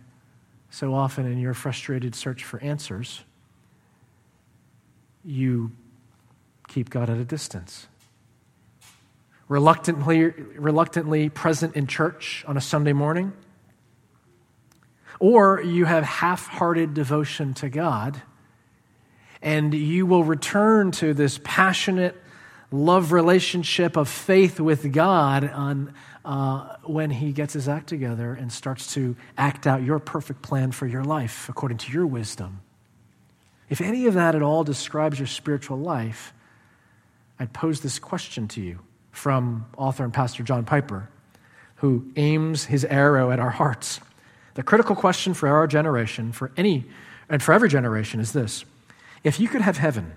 so 0.70 0.94
often 0.94 1.26
in 1.26 1.38
your 1.38 1.52
frustrated 1.52 2.14
search 2.14 2.42
for 2.42 2.58
answers, 2.60 3.20
you 5.22 5.72
keep 6.68 6.88
God 6.88 7.10
at 7.10 7.18
a 7.18 7.24
distance. 7.24 7.86
Reluctantly, 9.48 10.22
reluctantly 10.22 11.28
present 11.28 11.76
in 11.76 11.86
church 11.86 12.46
on 12.48 12.56
a 12.56 12.62
Sunday 12.62 12.94
morning 12.94 13.34
or 15.20 15.62
you 15.62 15.84
have 15.84 16.02
half 16.02 16.46
hearted 16.46 16.94
devotion 16.94 17.54
to 17.54 17.68
God, 17.68 18.20
and 19.42 19.72
you 19.72 20.06
will 20.06 20.24
return 20.24 20.90
to 20.92 21.14
this 21.14 21.38
passionate 21.44 22.16
love 22.72 23.12
relationship 23.12 23.96
of 23.96 24.08
faith 24.08 24.58
with 24.58 24.92
God 24.92 25.44
on, 25.44 25.94
uh, 26.24 26.76
when 26.84 27.10
He 27.10 27.32
gets 27.32 27.52
His 27.52 27.68
act 27.68 27.88
together 27.88 28.32
and 28.32 28.50
starts 28.50 28.94
to 28.94 29.14
act 29.36 29.66
out 29.66 29.82
your 29.82 29.98
perfect 29.98 30.42
plan 30.42 30.72
for 30.72 30.86
your 30.86 31.04
life 31.04 31.48
according 31.48 31.78
to 31.78 31.92
your 31.92 32.06
wisdom. 32.06 32.60
If 33.68 33.80
any 33.80 34.06
of 34.06 34.14
that 34.14 34.34
at 34.34 34.42
all 34.42 34.64
describes 34.64 35.18
your 35.18 35.28
spiritual 35.28 35.78
life, 35.78 36.32
I'd 37.38 37.52
pose 37.52 37.80
this 37.80 37.98
question 37.98 38.48
to 38.48 38.60
you 38.60 38.80
from 39.12 39.66
author 39.76 40.04
and 40.04 40.12
pastor 40.12 40.42
John 40.42 40.64
Piper, 40.64 41.08
who 41.76 42.06
aims 42.16 42.64
his 42.64 42.84
arrow 42.84 43.30
at 43.30 43.38
our 43.38 43.50
hearts. 43.50 44.00
The 44.60 44.64
critical 44.64 44.94
question 44.94 45.32
for 45.32 45.48
our 45.48 45.66
generation, 45.66 46.32
for 46.32 46.52
any, 46.54 46.84
and 47.30 47.42
for 47.42 47.54
every 47.54 47.70
generation, 47.70 48.20
is 48.20 48.32
this 48.32 48.66
If 49.24 49.40
you 49.40 49.48
could 49.48 49.62
have 49.62 49.78
heaven 49.78 50.12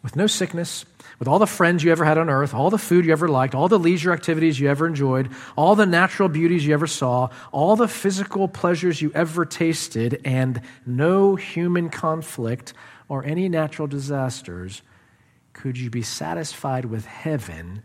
with 0.00 0.14
no 0.14 0.28
sickness, 0.28 0.84
with 1.18 1.26
all 1.26 1.40
the 1.40 1.46
friends 1.48 1.82
you 1.82 1.90
ever 1.90 2.04
had 2.04 2.18
on 2.18 2.30
earth, 2.30 2.54
all 2.54 2.70
the 2.70 2.78
food 2.78 3.04
you 3.04 3.10
ever 3.10 3.26
liked, 3.26 3.56
all 3.56 3.66
the 3.66 3.80
leisure 3.80 4.12
activities 4.12 4.60
you 4.60 4.68
ever 4.68 4.86
enjoyed, 4.86 5.28
all 5.56 5.74
the 5.74 5.86
natural 5.86 6.28
beauties 6.28 6.64
you 6.64 6.72
ever 6.72 6.86
saw, 6.86 7.30
all 7.50 7.74
the 7.74 7.88
physical 7.88 8.46
pleasures 8.46 9.02
you 9.02 9.10
ever 9.12 9.44
tasted, 9.44 10.20
and 10.24 10.60
no 10.86 11.34
human 11.34 11.90
conflict 11.90 12.72
or 13.08 13.24
any 13.24 13.48
natural 13.48 13.88
disasters, 13.88 14.82
could 15.52 15.76
you 15.76 15.90
be 15.90 16.02
satisfied 16.02 16.84
with 16.84 17.06
heaven 17.06 17.82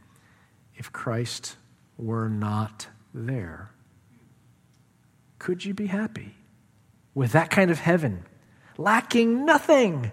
if 0.75 0.91
Christ 0.91 1.57
were 1.97 2.29
not 2.29 2.85
there? 3.11 3.71
Could 5.39 5.65
you 5.65 5.73
be 5.73 5.87
happy 5.87 6.35
with 7.13 7.31
that 7.31 7.49
kind 7.49 7.71
of 7.71 7.79
heaven, 7.79 8.25
lacking 8.77 9.45
nothing 9.45 10.11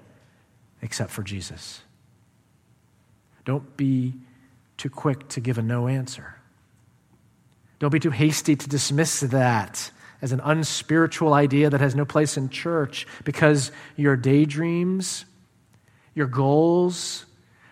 except 0.82 1.10
for 1.10 1.22
Jesus? 1.22 1.82
Don't 3.44 3.76
be 3.76 4.14
too 4.76 4.90
quick 4.90 5.28
to 5.28 5.40
give 5.40 5.58
a 5.58 5.62
no 5.62 5.88
answer. 5.88 6.36
Don't 7.78 7.90
be 7.90 8.00
too 8.00 8.10
hasty 8.10 8.56
to 8.56 8.68
dismiss 8.68 9.20
that 9.20 9.90
as 10.22 10.32
an 10.32 10.40
unspiritual 10.40 11.34
idea 11.34 11.68
that 11.68 11.80
has 11.80 11.94
no 11.94 12.04
place 12.04 12.36
in 12.36 12.48
church 12.48 13.06
because 13.24 13.70
your 13.96 14.16
daydreams, 14.16 15.26
your 16.14 16.26
goals, 16.26 17.26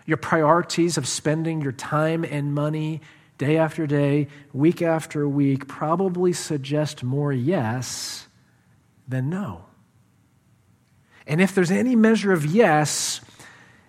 your 0.05 0.19
priorities 0.19 0.99
of 0.99 1.09
spending 1.09 1.63
your 1.63 1.73
time 1.73 2.25
and 2.25 2.55
money 2.55 3.01
day 3.43 3.57
after 3.57 3.89
day, 3.89 4.29
week 4.53 4.83
after 4.83 5.29
week, 5.29 5.67
probably 5.67 6.33
suggest 6.33 7.03
more 7.03 7.33
yes 7.33 8.29
than 9.09 9.29
no. 9.29 9.65
And 11.27 11.41
if 11.41 11.53
there's 11.53 11.73
any 11.73 11.97
measure 11.97 12.33
of 12.33 12.47
yes, 12.47 13.21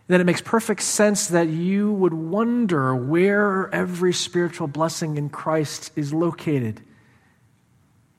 then 0.07 0.19
it 0.19 0.23
makes 0.23 0.41
perfect 0.41 0.81
sense 0.81 1.27
that 1.27 1.49
you 1.49 1.91
would 1.93 2.15
wonder 2.15 2.95
where 2.95 3.69
every 3.73 4.11
spiritual 4.11 4.67
blessing 4.67 5.17
in 5.17 5.29
Christ 5.29 5.91
is 5.95 6.11
located. 6.11 6.81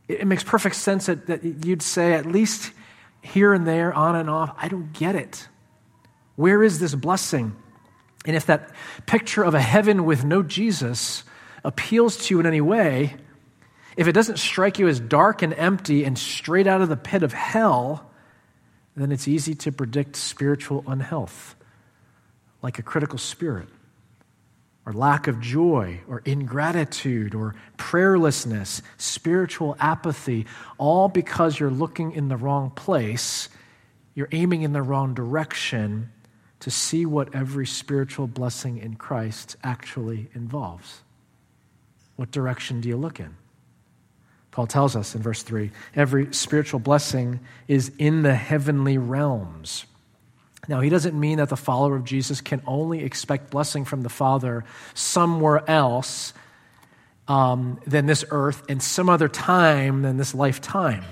It 0.07 0.29
makes 0.29 0.45
perfect 0.45 0.77
sense 0.77 1.07
that, 1.07 1.27
that 1.27 1.43
you'd 1.43 1.83
say, 1.83 2.13
at 2.13 2.27
least 2.27 2.71
here 3.23 3.53
and 3.53 3.67
there, 3.67 3.93
on 3.93 4.15
and 4.15 4.31
off, 4.31 4.55
I 4.57 4.69
don't 4.69 4.93
get 4.93 5.17
it. 5.17 5.49
Where 6.37 6.63
is 6.63 6.79
this 6.79 6.95
blessing? 6.95 7.57
And 8.25 8.37
if 8.37 8.47
that 8.47 8.71
picture 9.07 9.43
of 9.43 9.55
a 9.55 9.61
heaven 9.61 10.05
with 10.05 10.25
no 10.25 10.43
Jesus 10.43 11.25
appeals 11.63 12.17
to 12.17 12.35
you 12.35 12.41
in 12.41 12.47
any 12.47 12.61
way, 12.61 13.17
if 13.97 14.09
it 14.09 14.13
doesn't 14.13 14.39
strike 14.39 14.79
you 14.79 14.89
as 14.89 14.99
dark 14.99 15.43
and 15.43 15.55
empty 15.55 16.05
and 16.05 16.19
straight 16.19 16.67
out 16.67 16.81
of 16.81 16.89
the 16.89 16.97
pit 16.97 17.23
of 17.23 17.33
hell, 17.33 18.11
then 18.97 19.13
it's 19.13 19.29
easy 19.29 19.55
to 19.55 19.73
predict 19.73 20.17
spiritual 20.17 20.85
unhealth, 20.87 21.55
like 22.63 22.79
a 22.79 22.83
critical 22.83 23.19
spirit, 23.19 23.69
or 24.87 24.93
lack 24.93 25.27
of 25.27 25.41
joy, 25.41 26.01
or 26.09 26.23
ingratitude, 26.25 27.35
or 27.35 27.55
prayerlessness, 27.77 28.83
spiritual 28.97 29.77
apathy, 29.81 30.47
all 30.79 31.09
because 31.09 31.59
you're 31.59 31.71
looking 31.71 32.13
in 32.13 32.29
the 32.29 32.37
wrong 32.37 32.71
place, 32.71 33.49
you're 34.15 34.29
aiming 34.33 34.63
in 34.63 34.73
the 34.73 34.83
wrong 34.83 35.15
direction, 35.15 36.11
to 36.65 36.71
see 36.71 37.05
what 37.05 37.35
every 37.35 37.67
spiritual 37.67 38.27
blessing 38.27 38.79
in 38.79 38.95
Christ 38.95 39.55
actually 39.63 40.29
involves. 40.33 41.03
What 42.17 42.31
direction 42.31 42.81
do 42.81 42.89
you 42.89 42.97
look 42.97 43.21
in? 43.21 43.37
Paul 44.51 44.67
tells 44.67 44.97
us 44.97 45.15
in 45.15 45.21
verse 45.21 45.43
3 45.43 45.71
every 45.95 46.33
spiritual 46.33 46.81
blessing 46.81 47.41
is 47.69 47.93
in 47.99 48.23
the 48.23 48.35
heavenly 48.35 48.97
realms. 48.97 49.85
Now, 50.67 50.81
he 50.81 50.89
doesn't 50.89 51.15
mean 51.15 51.37
that 51.37 51.51
the 51.51 51.57
follower 51.57 51.97
of 51.97 52.05
Jesus 52.05 52.41
can 52.41 52.63
only 52.67 53.05
expect 53.05 53.51
blessing 53.51 53.85
from 53.85 54.01
the 54.01 54.09
Father 54.09 54.65
somewhere 54.95 55.69
else 55.69 56.33
um, 57.29 57.79
than 57.87 58.07
this 58.07 58.25
earth 58.31 58.63
and 58.71 58.83
some 58.83 59.11
other 59.11 59.29
time 59.29 60.01
than 60.01 60.17
this 60.17 60.35
lifetime. 60.35 61.05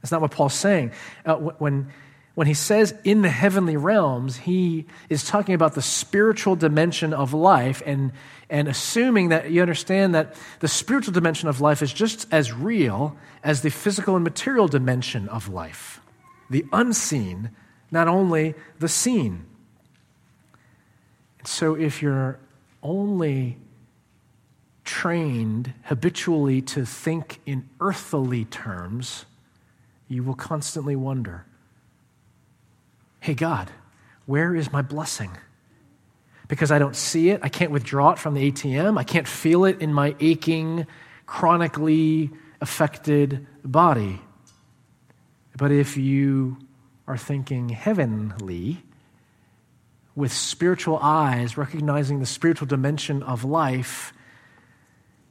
That's 0.00 0.10
not 0.10 0.22
what 0.22 0.30
Paul's 0.30 0.54
saying. 0.54 0.92
Uh, 1.26 1.34
when 1.34 1.92
when 2.36 2.46
he 2.46 2.52
says 2.52 2.94
in 3.02 3.22
the 3.22 3.30
heavenly 3.30 3.78
realms, 3.78 4.36
he 4.36 4.84
is 5.08 5.24
talking 5.24 5.54
about 5.54 5.74
the 5.74 5.80
spiritual 5.80 6.54
dimension 6.54 7.14
of 7.14 7.32
life 7.32 7.82
and, 7.86 8.12
and 8.50 8.68
assuming 8.68 9.30
that 9.30 9.50
you 9.50 9.62
understand 9.62 10.14
that 10.14 10.34
the 10.60 10.68
spiritual 10.68 11.14
dimension 11.14 11.48
of 11.48 11.62
life 11.62 11.80
is 11.80 11.90
just 11.90 12.26
as 12.30 12.52
real 12.52 13.16
as 13.42 13.62
the 13.62 13.70
physical 13.70 14.16
and 14.16 14.22
material 14.22 14.68
dimension 14.68 15.30
of 15.30 15.48
life. 15.48 16.02
The 16.50 16.66
unseen, 16.74 17.52
not 17.90 18.06
only 18.06 18.54
the 18.80 18.88
seen. 18.88 19.46
So 21.44 21.74
if 21.74 22.02
you're 22.02 22.38
only 22.82 23.56
trained 24.84 25.72
habitually 25.84 26.60
to 26.60 26.84
think 26.84 27.40
in 27.46 27.66
earthly 27.80 28.44
terms, 28.44 29.24
you 30.06 30.22
will 30.22 30.34
constantly 30.34 30.96
wonder 30.96 31.46
hey, 33.26 33.34
God, 33.34 33.72
where 34.26 34.54
is 34.54 34.70
my 34.70 34.82
blessing? 34.82 35.36
Because 36.46 36.70
I 36.70 36.78
don't 36.78 36.94
see 36.94 37.30
it. 37.30 37.40
I 37.42 37.48
can't 37.48 37.72
withdraw 37.72 38.12
it 38.12 38.20
from 38.20 38.34
the 38.34 38.52
ATM. 38.52 38.96
I 38.96 39.02
can't 39.02 39.26
feel 39.26 39.64
it 39.64 39.82
in 39.82 39.92
my 39.92 40.14
aching, 40.20 40.86
chronically 41.26 42.30
affected 42.60 43.44
body. 43.64 44.20
But 45.56 45.72
if 45.72 45.96
you 45.96 46.56
are 47.08 47.16
thinking 47.16 47.70
heavenly, 47.70 48.84
with 50.14 50.32
spiritual 50.32 51.00
eyes, 51.02 51.58
recognizing 51.58 52.20
the 52.20 52.26
spiritual 52.26 52.68
dimension 52.68 53.24
of 53.24 53.42
life, 53.42 54.12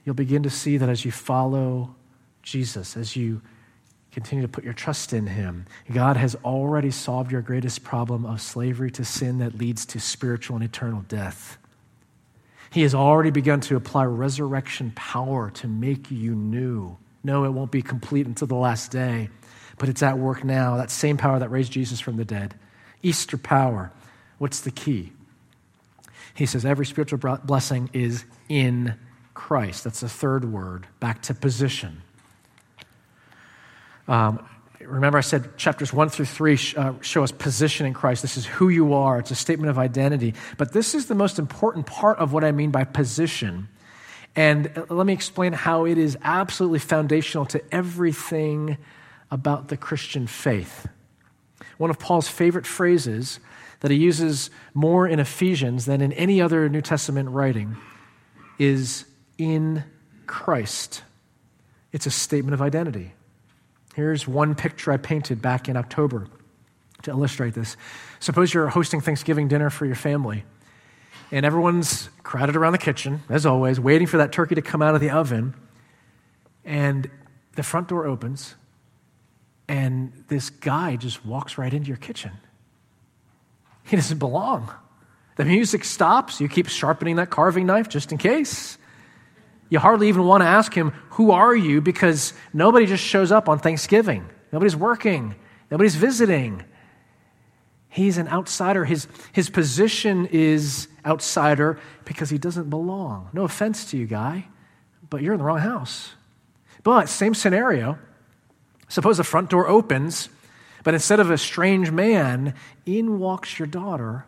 you'll 0.04 0.16
begin 0.16 0.44
to 0.44 0.50
see 0.50 0.76
that 0.76 0.90
as 0.90 1.06
you 1.06 1.12
follow 1.12 1.96
Jesus, 2.44 2.98
as 2.98 3.16
you 3.16 3.42
continue 4.16 4.44
to 4.44 4.48
put 4.48 4.64
your 4.64 4.74
trust 4.74 5.12
in 5.12 5.28
Him, 5.28 5.66
God 5.92 6.16
has 6.16 6.36
already 6.46 6.90
solved 6.90 7.34
your 7.34 7.42
greatest 7.42 7.84
problem 7.84 8.26
of 8.26 8.42
slavery 8.42 8.90
to 8.92 9.04
sin 9.04 9.40
that 9.40 9.58
leads 9.58 9.86
to 9.88 10.00
spiritual 10.00 10.56
and 10.56 10.64
eternal 10.64 11.02
death. 11.02 11.58
He 12.72 12.84
has 12.84 12.96
already 12.96 13.30
begun 13.30 13.60
to 13.62 13.76
apply 13.76 14.06
resurrection 14.06 14.94
power 14.96 15.52
to 15.52 15.68
make 15.68 16.10
you 16.12 16.34
new. 16.34 16.98
No, 17.26 17.44
it 17.44 17.50
won't 17.50 17.72
be 17.72 17.82
complete 17.82 18.26
until 18.26 18.48
the 18.48 18.56
last 18.56 18.90
day, 18.90 19.30
but 19.78 19.90
it's 19.90 20.02
at 20.02 20.18
work 20.18 20.46
now. 20.46 20.78
That 20.78 20.92
same 20.92 21.18
power 21.18 21.38
that 21.40 21.52
raised 21.52 21.74
Jesus 21.74 22.00
from 22.00 22.16
the 22.16 22.26
dead. 22.26 22.56
Easter 23.04 23.38
power. 23.38 23.92
What's 24.38 24.62
the 24.62 24.72
key? 24.72 25.12
He 26.34 26.46
says 26.46 26.66
every 26.66 26.86
spiritual 26.86 27.38
blessing 27.44 27.90
is 27.92 28.24
in 28.48 28.96
Christ. 29.34 29.84
That's 29.84 30.00
the 30.00 30.10
third 30.10 30.46
word, 30.46 30.88
back 31.02 31.22
to 31.24 31.34
position. 31.34 32.02
Um, 34.08 34.48
remember, 34.80 35.18
I 35.18 35.22
said 35.22 35.58
chapters 35.58 35.92
one 35.92 36.10
through 36.10 36.26
three 36.26 36.60
uh, 36.78 36.94
show 37.02 37.24
us 37.24 37.32
position 37.32 37.86
in 37.86 37.94
Christ. 37.94 38.22
This 38.22 38.38
is 38.38 38.46
who 38.46 38.70
you 38.70 38.94
are, 38.94 39.20
it's 39.20 39.32
a 39.32 39.36
statement 39.36 39.70
of 39.70 39.78
identity. 39.78 40.34
But 40.58 40.74
this 40.74 40.94
is 40.94 41.08
the 41.08 41.16
most 41.16 41.40
important 41.40 41.86
part 41.86 42.20
of 42.20 42.34
what 42.34 42.44
I 42.44 42.52
mean 42.52 42.72
by 42.72 42.84
position. 42.84 43.68
And 44.36 44.72
uh, 44.76 44.86
let 44.90 45.08
me 45.08 45.14
explain 45.14 45.54
how 45.54 45.86
it 45.86 45.98
is 45.98 46.18
absolutely 46.22 46.80
foundational 46.80 47.46
to 47.48 47.62
everything 47.74 48.78
about 49.32 49.70
the 49.70 49.78
Christian 49.78 50.28
faith. 50.28 50.88
One 51.78 51.90
of 51.90 52.00
Paul's 52.00 52.28
favorite 52.28 52.68
phrases 52.68 53.40
that 53.80 53.92
he 53.92 53.98
uses 53.98 54.50
more 54.74 55.08
in 55.08 55.20
Ephesians 55.20 55.86
than 55.86 56.02
in 56.02 56.14
any 56.14 56.42
other 56.42 56.70
New 56.70 56.82
Testament 56.82 57.30
writing 57.30 57.76
is 58.58 59.06
in 59.38 59.84
Christ. 60.28 61.04
It's 61.92 62.06
a 62.06 62.12
statement 62.12 62.54
of 62.54 62.62
identity. 62.62 63.15
Here's 63.96 64.28
one 64.28 64.56
picture 64.56 64.92
I 64.92 64.98
painted 64.98 65.42
back 65.42 65.70
in 65.70 65.78
October 65.78 66.28
to 67.04 67.12
illustrate 67.12 67.54
this. 67.54 67.78
Suppose 68.20 68.54
you're 68.54 68.68
hosting 68.68 69.00
Thanksgiving 69.00 69.48
dinner 69.48 69.70
for 69.70 69.86
your 69.86 69.96
family, 69.96 70.44
and 71.32 71.46
everyone's 71.46 72.10
crowded 72.22 72.58
around 72.58 72.74
the 72.74 72.78
kitchen, 72.78 73.24
as 73.30 73.46
always, 73.46 73.80
waiting 73.80 74.06
for 74.06 74.18
that 74.18 74.34
turkey 74.34 74.56
to 74.56 74.62
come 74.62 74.82
out 74.82 74.96
of 74.96 75.02
the 75.02 75.12
oven. 75.12 75.54
And 76.66 77.10
the 77.56 77.64
front 77.64 77.88
door 77.88 78.06
opens, 78.06 78.56
and 79.70 80.12
this 80.28 80.50
guy 80.50 80.98
just 80.98 81.26
walks 81.26 81.58
right 81.58 81.74
into 81.74 81.88
your 81.88 81.96
kitchen. 81.96 82.32
He 83.84 83.96
doesn't 83.96 84.18
belong. 84.18 84.74
The 85.38 85.46
music 85.46 85.86
stops. 85.86 86.42
You 86.42 86.50
keep 86.50 86.68
sharpening 86.68 87.16
that 87.16 87.30
carving 87.30 87.66
knife 87.66 87.88
just 87.88 88.12
in 88.12 88.18
case. 88.18 88.78
You 89.70 89.80
hardly 89.80 90.08
even 90.10 90.24
want 90.26 90.42
to 90.42 90.48
ask 90.48 90.74
him, 90.74 90.92
Who 91.12 91.32
are 91.32 91.56
you? 91.56 91.82
because 91.82 92.34
nobody 92.54 92.86
just 92.86 93.04
shows 93.04 93.32
up 93.32 93.50
on 93.50 93.60
Thanksgiving. 93.60 94.30
Nobody's 94.52 94.76
working, 94.76 95.36
nobody's 95.72 95.96
visiting. 95.96 96.64
He's 97.90 98.18
an 98.18 98.28
outsider. 98.28 98.84
His, 98.84 99.08
his 99.32 99.50
position 99.50 100.26
is 100.26 100.90
outsider 101.06 101.80
because 102.04 102.30
he 102.30 102.38
doesn't 102.38 102.70
belong. 102.70 103.30
No 103.32 103.46
offense 103.46 103.90
to 103.92 103.98
you, 103.98 104.06
guy, 104.06 104.48
but 105.10 105.22
you're 105.22 105.34
in 105.34 105.40
the 105.40 105.46
wrong 105.46 105.60
house. 105.60 106.12
But, 106.84 107.08
same 107.08 107.34
scenario. 107.34 107.98
Suppose 108.90 109.16
the 109.16 109.24
front 109.24 109.50
door 109.50 109.68
opens, 109.68 110.28
but 110.84 110.94
instead 110.94 111.22
of 111.22 111.32
a 111.32 111.38
strange 111.38 111.90
man, 111.90 112.54
in 112.86 113.18
walks 113.18 113.58
your 113.58 113.68
daughter 113.68 114.26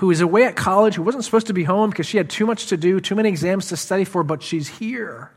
who 0.00 0.10
is 0.10 0.22
away 0.22 0.44
at 0.44 0.56
college, 0.56 0.94
who 0.94 1.02
wasn't 1.02 1.22
supposed 1.22 1.46
to 1.46 1.52
be 1.52 1.62
home 1.62 1.90
because 1.90 2.06
she 2.06 2.16
had 2.16 2.30
too 2.30 2.46
much 2.46 2.68
to 2.68 2.76
do, 2.78 3.00
too 3.00 3.14
many 3.14 3.28
exams 3.28 3.68
to 3.68 3.76
study 3.76 4.04
for, 4.04 4.24
but 4.24 4.42
she's 4.42 4.66
here. 4.66 5.30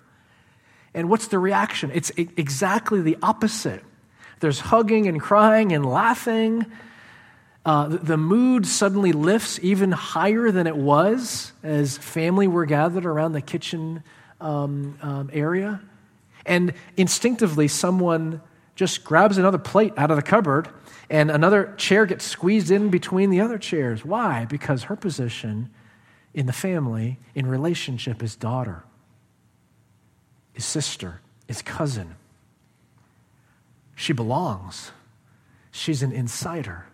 And 0.93 1.09
what's 1.09 1.27
the 1.27 1.37
reaction? 1.37 1.91
It's 1.93 2.13
exactly 2.15 3.01
the 3.01 3.17
opposite. 3.21 3.83
There's 4.39 4.61
hugging 4.61 5.05
and 5.09 5.19
crying 5.19 5.73
and 5.73 5.85
laughing. 5.85 6.65
Uh, 7.65 7.89
the 7.89 8.15
mood 8.15 8.65
suddenly 8.65 9.11
lifts 9.11 9.59
even 9.61 9.91
higher 9.91 10.49
than 10.49 10.65
it 10.65 10.77
was 10.77 11.51
as 11.61 11.97
family 11.97 12.47
were 12.47 12.65
gathered 12.65 13.05
around 13.05 13.33
the 13.33 13.41
kitchen 13.41 14.01
um, 14.39 14.97
um, 15.01 15.29
area. 15.33 15.81
And 16.45 16.71
instinctively, 16.95 17.67
someone 17.67 18.39
just 18.75 19.03
grabs 19.03 19.37
another 19.37 19.57
plate 19.57 19.93
out 19.97 20.09
of 20.09 20.17
the 20.17 20.23
cupboard 20.23 20.69
and 21.09 21.29
another 21.29 21.73
chair 21.77 22.05
gets 22.05 22.25
squeezed 22.25 22.71
in 22.71 22.89
between 22.89 23.29
the 23.29 23.41
other 23.41 23.57
chairs. 23.57 24.03
Why? 24.03 24.45
Because 24.45 24.83
her 24.83 24.95
position 24.95 25.69
in 26.33 26.47
the 26.47 26.53
family, 26.53 27.19
in 27.35 27.45
relationship, 27.45 28.23
is 28.23 28.35
daughter, 28.35 28.83
is 30.55 30.65
sister, 30.65 31.21
is 31.47 31.61
cousin. 31.61 32.15
She 33.95 34.13
belongs. 34.13 34.91
She's 35.71 36.01
an 36.01 36.11
insider. 36.11 36.85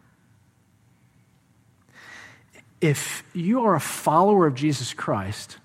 If 2.82 3.24
you 3.34 3.64
are 3.64 3.76
a 3.76 3.80
follower 3.80 4.48
of 4.48 4.56
Jesus 4.56 4.94
Christ, 4.94 5.58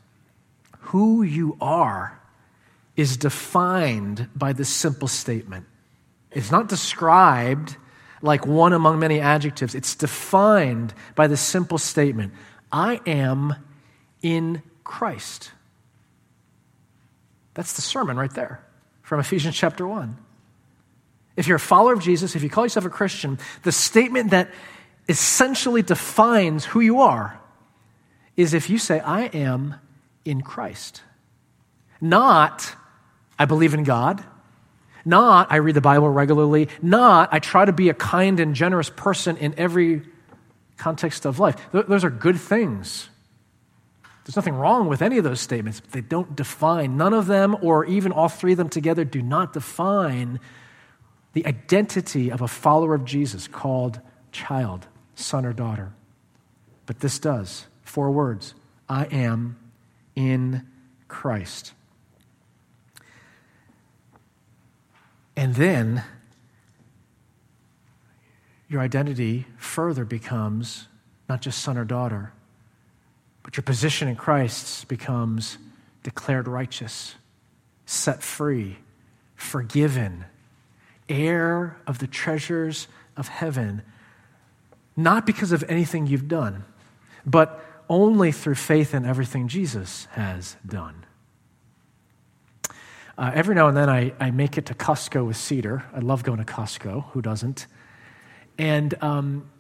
who 0.79 1.23
you 1.23 1.57
are 1.61 2.21
is 2.97 3.17
defined 3.17 4.29
by 4.37 4.53
this 4.53 4.69
simple 4.69 5.09
statement. 5.09 5.67
It's 6.35 6.51
not 6.51 6.69
described 6.69 7.77
like 8.21 8.47
one 8.47 8.73
among 8.73 8.99
many 8.99 9.21
adjectives. 9.21 9.75
It's 9.75 9.95
defined 9.95 10.93
by 11.15 11.27
the 11.27 11.37
simple 11.37 11.79
statement 11.79 12.33
I 12.73 13.01
am 13.07 13.55
in 14.21 14.63
Christ. 14.83 15.53
That's 17.55 17.75
the 17.75 17.83
sermon 17.83 18.17
right 18.17 18.33
there 18.33 18.65
from 19.03 19.21
Ephesians 19.21 19.55
chapter 19.55 19.87
1. 19.87 20.17
If 21.37 21.47
you're 21.47 21.57
a 21.57 21.61
follower 21.61 21.93
of 21.93 22.01
Jesus, 22.01 22.35
if 22.35 22.43
you 22.43 22.51
call 22.51 22.65
yourself 22.65 22.85
a 22.85 22.91
Christian, 22.91 23.39
the 23.63 23.73
statement 23.73 24.31
that 24.31 24.51
essentially 25.09 25.83
defines 25.83 26.65
who 26.65 26.81
you 26.81 27.01
are 27.01 27.41
is 28.37 28.55
if 28.55 28.71
you 28.71 28.79
say, 28.79 29.01
I 29.01 29.27
am 29.27 29.77
in 30.25 30.43
Christ. 30.43 31.03
Not, 32.01 32.75
I 33.39 33.45
believe 33.45 33.75
in 33.75 33.85
God. 33.85 34.25
Not, 35.05 35.51
I 35.51 35.57
read 35.57 35.75
the 35.75 35.81
Bible 35.81 36.09
regularly. 36.09 36.69
Not, 36.81 37.29
I 37.33 37.39
try 37.39 37.65
to 37.65 37.73
be 37.73 37.89
a 37.89 37.95
kind 37.95 38.41
and 38.41 38.55
generous 38.55 38.91
person 38.91 39.37
in 39.37 39.55
every 39.59 40.03
context 40.77 41.25
of 41.25 41.39
life. 41.39 41.57
Those 41.73 42.05
are 42.05 42.11
good 42.11 42.39
things. 42.39 43.09
There's 44.25 44.37
nothing 44.37 44.55
wrong 44.55 44.89
with 44.89 45.03
any 45.03 45.19
of 45.19 45.25
those 45.25 45.41
statements, 45.41 45.81
but 45.81 45.91
they 45.93 46.01
don't 46.01 46.35
define, 46.35 46.97
none 46.97 47.13
of 47.13 47.27
them, 47.27 47.57
or 47.61 47.85
even 47.85 48.11
all 48.11 48.29
three 48.29 48.53
of 48.53 48.59
them 48.59 48.71
together, 48.71 49.05
do 49.05 49.21
not 49.21 49.53
define 49.53 50.41
the 51.35 51.47
identity 51.47 52.31
of 52.31 52.41
a 52.41 52.49
follower 52.49 52.95
of 52.95 53.05
Jesus 53.05 53.47
called 53.47 54.01
child, 54.33 54.87
son, 55.15 55.45
or 55.45 55.53
daughter. 55.53 55.93
But 56.87 57.01
this 57.01 57.19
does. 57.19 57.67
Four 57.83 58.11
words 58.13 58.55
I 58.89 59.05
am 59.07 59.59
in 60.17 60.67
Christ. 61.09 61.73
And 65.37 65.55
then 65.55 66.05
your 68.69 68.81
identity 68.81 69.47
further 69.57 70.05
becomes 70.05 70.89
not 71.29 71.41
just 71.41 71.63
son 71.63 71.77
or 71.77 71.85
daughter, 71.85 72.33
but 73.43 73.57
your 73.57 73.63
position 73.63 74.09
in 74.09 74.17
Christ 74.17 74.89
becomes 74.89 75.59
declared 76.03 76.49
righteous, 76.49 77.15
set 77.87 78.23
free, 78.23 78.79
forgiven, 79.35 80.25
heir 81.09 81.77
of 81.87 81.99
the 81.99 82.07
treasures 82.07 82.89
of 83.17 83.29
heaven, 83.29 83.83
not 84.97 85.27
because 85.27 85.53
of 85.53 85.65
anything 85.69 86.07
you've 86.07 86.29
done, 86.29 86.65
but 87.27 87.65
only 87.89 88.33
through 88.33 88.55
faith 88.55 88.95
in 88.95 89.05
everything 89.05 89.49
Jesus 89.49 90.07
has 90.13 90.57
done. 90.67 91.05
Uh, 93.17 93.31
every 93.35 93.55
now 93.55 93.69
and 93.69 93.77
then 93.77 93.89
I, 93.89 94.13
I 94.19 94.31
make 94.31 94.59
it 94.59 94.67
to 94.67 94.75
Costco 94.75 95.27
with 95.27 95.37
Cedar. 95.37 95.85
I 95.95 96.01
love 96.01 96.23
going 96.23 96.39
to 96.39 96.45
Costco. 96.45 97.11
Who 97.11 97.23
doesn't? 97.23 97.67
And 98.59 98.95
um, 99.03 99.51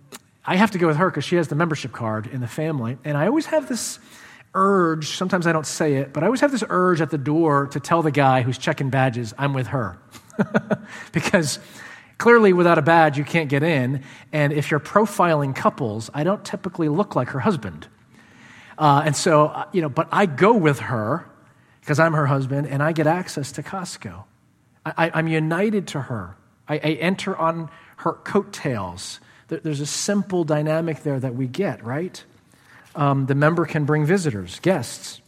I 0.44 0.56
have 0.56 0.72
to 0.72 0.78
go 0.78 0.86
with 0.86 0.96
her 0.96 1.10
because 1.10 1.24
she 1.24 1.36
has 1.36 1.48
the 1.48 1.54
membership 1.54 1.92
card 1.92 2.26
in 2.26 2.40
the 2.40 2.48
family. 2.48 2.98
And 3.04 3.16
I 3.16 3.26
always 3.26 3.46
have 3.46 3.68
this 3.68 3.98
urge, 4.54 5.08
sometimes 5.08 5.46
I 5.46 5.52
don't 5.52 5.66
say 5.66 5.94
it, 5.94 6.12
but 6.12 6.22
I 6.22 6.26
always 6.26 6.40
have 6.40 6.52
this 6.52 6.64
urge 6.68 7.00
at 7.00 7.10
the 7.10 7.18
door 7.18 7.66
to 7.68 7.80
tell 7.80 8.02
the 8.02 8.10
guy 8.10 8.42
who's 8.42 8.58
checking 8.58 8.90
badges, 8.90 9.34
I'm 9.38 9.52
with 9.52 9.68
her. 9.68 9.98
because 11.12 11.58
Clearly, 12.18 12.52
without 12.52 12.78
a 12.78 12.82
badge, 12.82 13.18
you 13.18 13.24
can't 13.24 13.48
get 13.48 13.62
in. 13.62 14.02
And 14.32 14.52
if 14.52 14.70
you're 14.70 14.80
profiling 14.80 15.54
couples, 15.54 16.10
I 16.14 16.24
don't 16.24 16.44
typically 16.44 16.88
look 16.88 17.16
like 17.16 17.28
her 17.30 17.40
husband. 17.40 17.88
Uh, 18.78 19.02
and 19.04 19.16
so, 19.16 19.46
uh, 19.46 19.66
you 19.72 19.82
know, 19.82 19.88
but 19.88 20.08
I 20.12 20.26
go 20.26 20.54
with 20.54 20.80
her 20.80 21.28
because 21.84 21.98
I'm 21.98 22.14
her 22.14 22.24
husband 22.24 22.66
and 22.66 22.82
I 22.82 22.92
get 22.92 23.06
access 23.06 23.52
to 23.52 23.62
Costco. 23.62 24.24
I, 24.86 25.18
am 25.18 25.28
united 25.28 25.86
to 25.88 26.00
her. 26.00 26.34
I, 26.66 26.76
I, 26.76 26.78
enter 26.78 27.36
on 27.36 27.68
her 27.98 28.14
coattails. 28.14 29.20
There's 29.48 29.80
a 29.80 29.86
simple 29.86 30.44
dynamic 30.44 31.02
there 31.02 31.20
that 31.20 31.34
we 31.34 31.46
get, 31.46 31.84
right? 31.84 32.24
Um, 32.94 33.26
the 33.26 33.34
member 33.34 33.66
can 33.66 33.84
bring 33.84 34.06
visitors, 34.06 34.60
guests. 34.60 35.20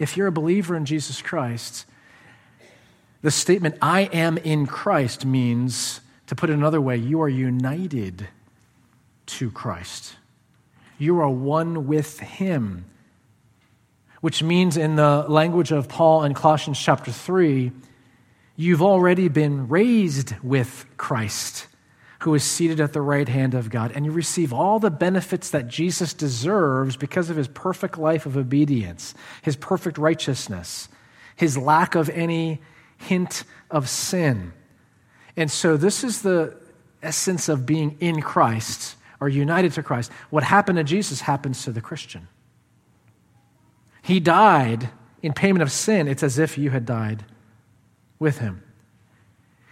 If 0.00 0.16
you're 0.16 0.26
a 0.26 0.32
believer 0.32 0.74
in 0.74 0.84
Jesus 0.84 1.22
Christ, 1.22 1.86
the 3.22 3.30
statement, 3.30 3.76
I 3.80 4.02
am 4.12 4.38
in 4.38 4.66
Christ, 4.66 5.24
means, 5.24 6.00
to 6.26 6.34
put 6.34 6.50
it 6.50 6.54
another 6.54 6.80
way, 6.80 6.96
you 6.96 7.22
are 7.22 7.28
united 7.28 8.26
to 9.26 9.52
Christ. 9.52 10.16
You 10.98 11.20
are 11.20 11.30
one 11.30 11.86
with 11.86 12.18
Him. 12.18 12.86
Which 14.20 14.42
means, 14.42 14.76
in 14.76 14.96
the 14.96 15.24
language 15.28 15.72
of 15.72 15.88
Paul 15.88 16.24
in 16.24 16.34
Colossians 16.34 16.80
chapter 16.80 17.12
3, 17.12 17.70
you've 18.56 18.82
already 18.82 19.28
been 19.28 19.68
raised 19.68 20.34
with 20.42 20.86
Christ, 20.96 21.66
who 22.20 22.34
is 22.34 22.42
seated 22.42 22.80
at 22.80 22.92
the 22.92 23.02
right 23.02 23.28
hand 23.28 23.54
of 23.54 23.70
God, 23.70 23.92
and 23.94 24.06
you 24.06 24.12
receive 24.12 24.52
all 24.52 24.78
the 24.78 24.90
benefits 24.90 25.50
that 25.50 25.68
Jesus 25.68 26.14
deserves 26.14 26.96
because 26.96 27.28
of 27.30 27.36
his 27.36 27.48
perfect 27.48 27.98
life 27.98 28.26
of 28.26 28.36
obedience, 28.36 29.14
his 29.42 29.54
perfect 29.54 29.98
righteousness, 29.98 30.88
his 31.36 31.58
lack 31.58 31.94
of 31.94 32.08
any 32.10 32.60
hint 32.96 33.44
of 33.70 33.88
sin. 33.88 34.52
And 35.36 35.50
so, 35.50 35.76
this 35.76 36.02
is 36.02 36.22
the 36.22 36.56
essence 37.02 37.48
of 37.48 37.66
being 37.66 37.96
in 38.00 38.22
Christ 38.22 38.96
or 39.20 39.28
united 39.28 39.72
to 39.74 39.82
Christ. 39.82 40.10
What 40.30 40.42
happened 40.42 40.78
to 40.78 40.84
Jesus 40.84 41.20
happens 41.20 41.64
to 41.64 41.72
the 41.72 41.80
Christian. 41.80 42.28
He 44.06 44.20
died 44.20 44.88
in 45.20 45.32
payment 45.32 45.64
of 45.64 45.72
sin. 45.72 46.06
It's 46.06 46.22
as 46.22 46.38
if 46.38 46.56
you 46.56 46.70
had 46.70 46.86
died 46.86 47.24
with 48.20 48.38
him. 48.38 48.62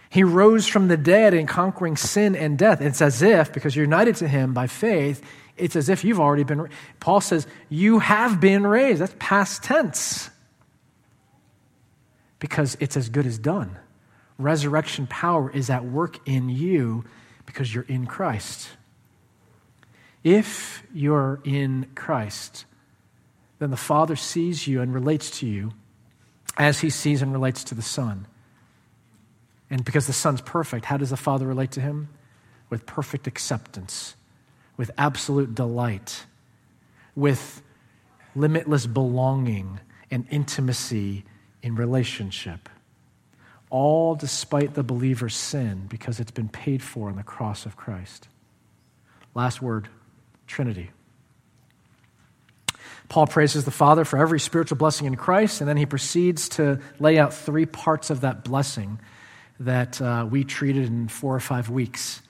He 0.09 0.25
rose 0.25 0.67
from 0.67 0.89
the 0.89 0.97
dead 0.97 1.33
in 1.33 1.47
conquering 1.47 1.95
sin 1.95 2.35
and 2.35 2.57
death. 2.57 2.81
It's 2.81 3.01
as 3.01 3.21
if, 3.21 3.53
because 3.53 3.77
you're 3.77 3.85
united 3.85 4.17
to 4.17 4.27
him 4.27 4.53
by 4.53 4.67
faith, 4.67 5.23
it's 5.55 5.77
as 5.77 5.87
if 5.87 6.03
you've 6.03 6.19
already 6.19 6.43
been. 6.43 6.67
Paul 6.99 7.21
says, 7.21 7.47
You 7.69 7.99
have 7.99 8.41
been 8.41 8.67
raised. 8.67 8.99
That's 8.99 9.15
past 9.19 9.63
tense 9.63 10.29
because 12.39 12.75
it's 12.81 12.97
as 12.97 13.07
good 13.07 13.25
as 13.25 13.37
done. 13.37 13.77
Resurrection 14.37 15.07
power 15.07 15.49
is 15.49 15.69
at 15.69 15.85
work 15.85 16.19
in 16.27 16.49
you 16.49 17.05
because 17.45 17.73
you're 17.73 17.85
in 17.87 18.05
Christ. 18.05 18.67
If 20.25 20.83
you're 20.93 21.39
in 21.45 21.87
Christ, 21.95 22.65
then 23.59 23.71
the 23.71 23.77
Father 23.77 24.15
sees 24.15 24.67
you 24.67 24.81
and 24.81 24.93
relates 24.93 25.39
to 25.39 25.47
you 25.47 25.71
as 26.57 26.79
he 26.79 26.89
sees 26.89 27.21
and 27.21 27.31
relates 27.31 27.63
to 27.65 27.75
the 27.75 27.81
Son. 27.81 28.27
And 29.69 29.83
because 29.83 30.07
the 30.07 30.13
Son's 30.13 30.41
perfect, 30.41 30.85
how 30.85 30.97
does 30.97 31.09
the 31.09 31.17
Father 31.17 31.47
relate 31.47 31.71
to 31.71 31.81
him? 31.81 32.09
With 32.69 32.85
perfect 32.85 33.27
acceptance, 33.27 34.15
with 34.77 34.91
absolute 34.97 35.55
delight, 35.55 36.25
with 37.15 37.61
limitless 38.35 38.85
belonging 38.85 39.79
and 40.11 40.25
intimacy 40.29 41.25
in 41.61 41.75
relationship. 41.75 42.69
All 43.69 44.15
despite 44.15 44.73
the 44.73 44.83
believer's 44.83 45.35
sin 45.35 45.87
because 45.87 46.19
it's 46.19 46.31
been 46.31 46.49
paid 46.49 46.83
for 46.83 47.09
on 47.09 47.15
the 47.15 47.23
cross 47.23 47.65
of 47.65 47.75
Christ. 47.75 48.27
Last 49.33 49.61
word 49.61 49.89
Trinity. 50.47 50.91
Paul 53.09 53.27
praises 53.27 53.65
the 53.65 53.71
Father 53.71 54.03
for 54.03 54.17
every 54.17 54.39
spiritual 54.39 54.77
blessing 54.77 55.07
in 55.07 55.15
Christ, 55.15 55.61
and 55.61 55.69
then 55.69 55.77
he 55.77 55.85
proceeds 55.85 56.49
to 56.49 56.79
lay 56.99 57.17
out 57.19 57.33
three 57.33 57.65
parts 57.65 58.09
of 58.09 58.21
that 58.21 58.43
blessing 58.43 58.99
that 59.59 60.01
uh, 60.01 60.27
we 60.29 60.43
treated 60.43 60.85
in 60.85 61.07
four 61.07 61.35
or 61.35 61.39
five 61.39 61.69
weeks. 61.69 62.21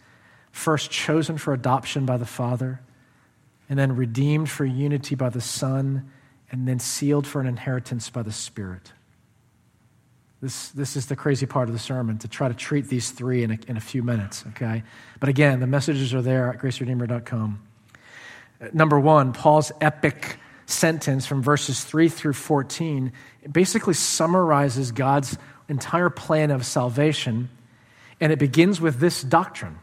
First, 0.51 0.91
chosen 0.91 1.37
for 1.37 1.53
adoption 1.53 2.05
by 2.05 2.17
the 2.17 2.25
Father, 2.25 2.81
and 3.69 3.79
then 3.79 3.95
redeemed 3.95 4.49
for 4.49 4.65
unity 4.65 5.15
by 5.15 5.29
the 5.29 5.41
Son, 5.41 6.11
and 6.51 6.67
then 6.67 6.79
sealed 6.79 7.25
for 7.25 7.41
an 7.41 7.47
inheritance 7.47 8.09
by 8.09 8.21
the 8.21 8.31
Spirit. 8.31 8.91
This, 10.41 10.69
this 10.69 10.95
is 10.95 11.07
the 11.07 11.15
crazy 11.15 11.45
part 11.45 11.69
of 11.69 11.73
the 11.73 11.79
sermon 11.79 12.19
to 12.19 12.27
try 12.27 12.47
to 12.47 12.53
treat 12.53 12.87
these 12.87 13.09
three 13.09 13.43
in 13.43 13.51
a, 13.51 13.57
in 13.67 13.77
a 13.77 13.81
few 13.81 14.03
minutes, 14.03 14.43
okay? 14.49 14.83
But 15.19 15.29
again, 15.29 15.59
the 15.59 15.67
messages 15.67 16.13
are 16.13 16.21
there 16.21 16.49
at 16.53 16.59
graceredeemer.com. 16.59 17.61
Number 18.73 18.99
one, 18.99 19.33
Paul's 19.33 19.71
epic 19.81 20.37
sentence 20.65 21.25
from 21.25 21.41
verses 21.41 21.83
3 21.83 22.09
through 22.09 22.33
14 22.33 23.11
it 23.45 23.53
basically 23.53 23.93
summarizes 23.93 24.91
God's 24.91 25.37
entire 25.69 26.09
plan 26.09 26.49
of 26.49 26.65
salvation, 26.65 27.49
and 28.19 28.31
it 28.31 28.39
begins 28.39 28.81
with 28.81 28.99
this 28.99 29.21
doctrine 29.21 29.77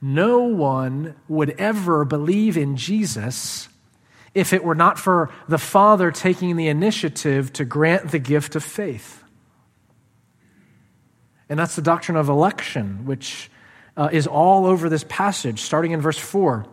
No 0.00 0.40
one 0.40 1.16
would 1.26 1.50
ever 1.58 2.04
believe 2.04 2.56
in 2.56 2.76
Jesus 2.76 3.68
if 4.34 4.52
it 4.52 4.62
were 4.62 4.74
not 4.74 4.98
for 4.98 5.30
the 5.48 5.58
Father 5.58 6.10
taking 6.12 6.56
the 6.56 6.68
initiative 6.68 7.52
to 7.54 7.64
grant 7.64 8.10
the 8.10 8.18
gift 8.18 8.54
of 8.54 8.62
faith. 8.62 9.24
And 11.48 11.58
that's 11.58 11.74
the 11.74 11.82
doctrine 11.82 12.16
of 12.16 12.28
election, 12.28 13.06
which 13.06 13.50
uh, 13.96 14.10
is 14.12 14.26
all 14.26 14.66
over 14.66 14.88
this 14.88 15.04
passage, 15.08 15.62
starting 15.62 15.90
in 15.90 16.00
verse 16.00 16.18
4. 16.18 16.64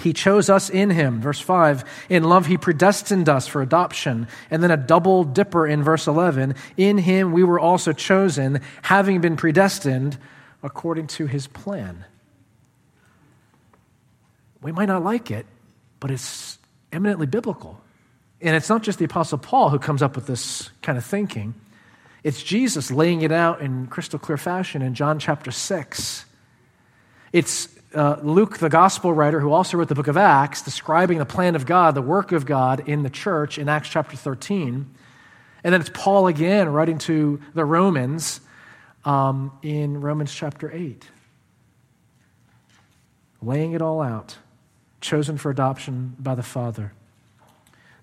He 0.00 0.12
chose 0.12 0.48
us 0.48 0.70
in 0.70 0.90
him. 0.90 1.20
Verse 1.20 1.40
5. 1.40 1.84
In 2.08 2.24
love, 2.24 2.46
he 2.46 2.56
predestined 2.56 3.28
us 3.28 3.46
for 3.46 3.62
adoption. 3.62 4.28
And 4.50 4.62
then 4.62 4.70
a 4.70 4.76
double 4.76 5.24
dipper 5.24 5.66
in 5.66 5.82
verse 5.82 6.06
11. 6.06 6.54
In 6.76 6.98
him 6.98 7.32
we 7.32 7.44
were 7.44 7.60
also 7.60 7.92
chosen, 7.92 8.60
having 8.82 9.20
been 9.20 9.36
predestined 9.36 10.18
according 10.62 11.08
to 11.08 11.26
his 11.26 11.46
plan. 11.46 12.04
We 14.62 14.72
might 14.72 14.86
not 14.86 15.04
like 15.04 15.30
it, 15.30 15.46
but 16.00 16.10
it's 16.10 16.58
eminently 16.92 17.26
biblical. 17.26 17.80
And 18.40 18.56
it's 18.56 18.68
not 18.68 18.82
just 18.82 18.98
the 18.98 19.04
Apostle 19.04 19.38
Paul 19.38 19.70
who 19.70 19.78
comes 19.78 20.02
up 20.02 20.16
with 20.16 20.26
this 20.26 20.70
kind 20.82 20.98
of 20.98 21.04
thinking. 21.04 21.54
It's 22.22 22.42
Jesus 22.42 22.90
laying 22.90 23.22
it 23.22 23.32
out 23.32 23.60
in 23.60 23.86
crystal 23.86 24.18
clear 24.18 24.36
fashion 24.36 24.82
in 24.82 24.94
John 24.94 25.18
chapter 25.18 25.50
6. 25.50 26.24
It's 27.32 27.68
uh, 27.94 28.16
Luke, 28.22 28.58
the 28.58 28.68
gospel 28.68 29.12
writer, 29.12 29.40
who 29.40 29.52
also 29.52 29.76
wrote 29.76 29.88
the 29.88 29.94
book 29.94 30.06
of 30.06 30.16
Acts, 30.16 30.62
describing 30.62 31.18
the 31.18 31.26
plan 31.26 31.56
of 31.56 31.66
God, 31.66 31.94
the 31.94 32.02
work 32.02 32.32
of 32.32 32.46
God 32.46 32.88
in 32.88 33.02
the 33.02 33.10
church 33.10 33.58
in 33.58 33.68
Acts 33.68 33.88
chapter 33.88 34.16
13. 34.16 34.88
And 35.64 35.74
then 35.74 35.80
it's 35.80 35.90
Paul 35.92 36.26
again 36.26 36.68
writing 36.68 36.98
to 36.98 37.40
the 37.54 37.64
Romans 37.64 38.40
um, 39.04 39.52
in 39.62 40.00
Romans 40.00 40.32
chapter 40.32 40.70
8. 40.70 41.04
Laying 43.42 43.72
it 43.72 43.82
all 43.82 44.00
out, 44.00 44.36
chosen 45.00 45.36
for 45.36 45.50
adoption 45.50 46.14
by 46.18 46.34
the 46.34 46.42
Father. 46.42 46.92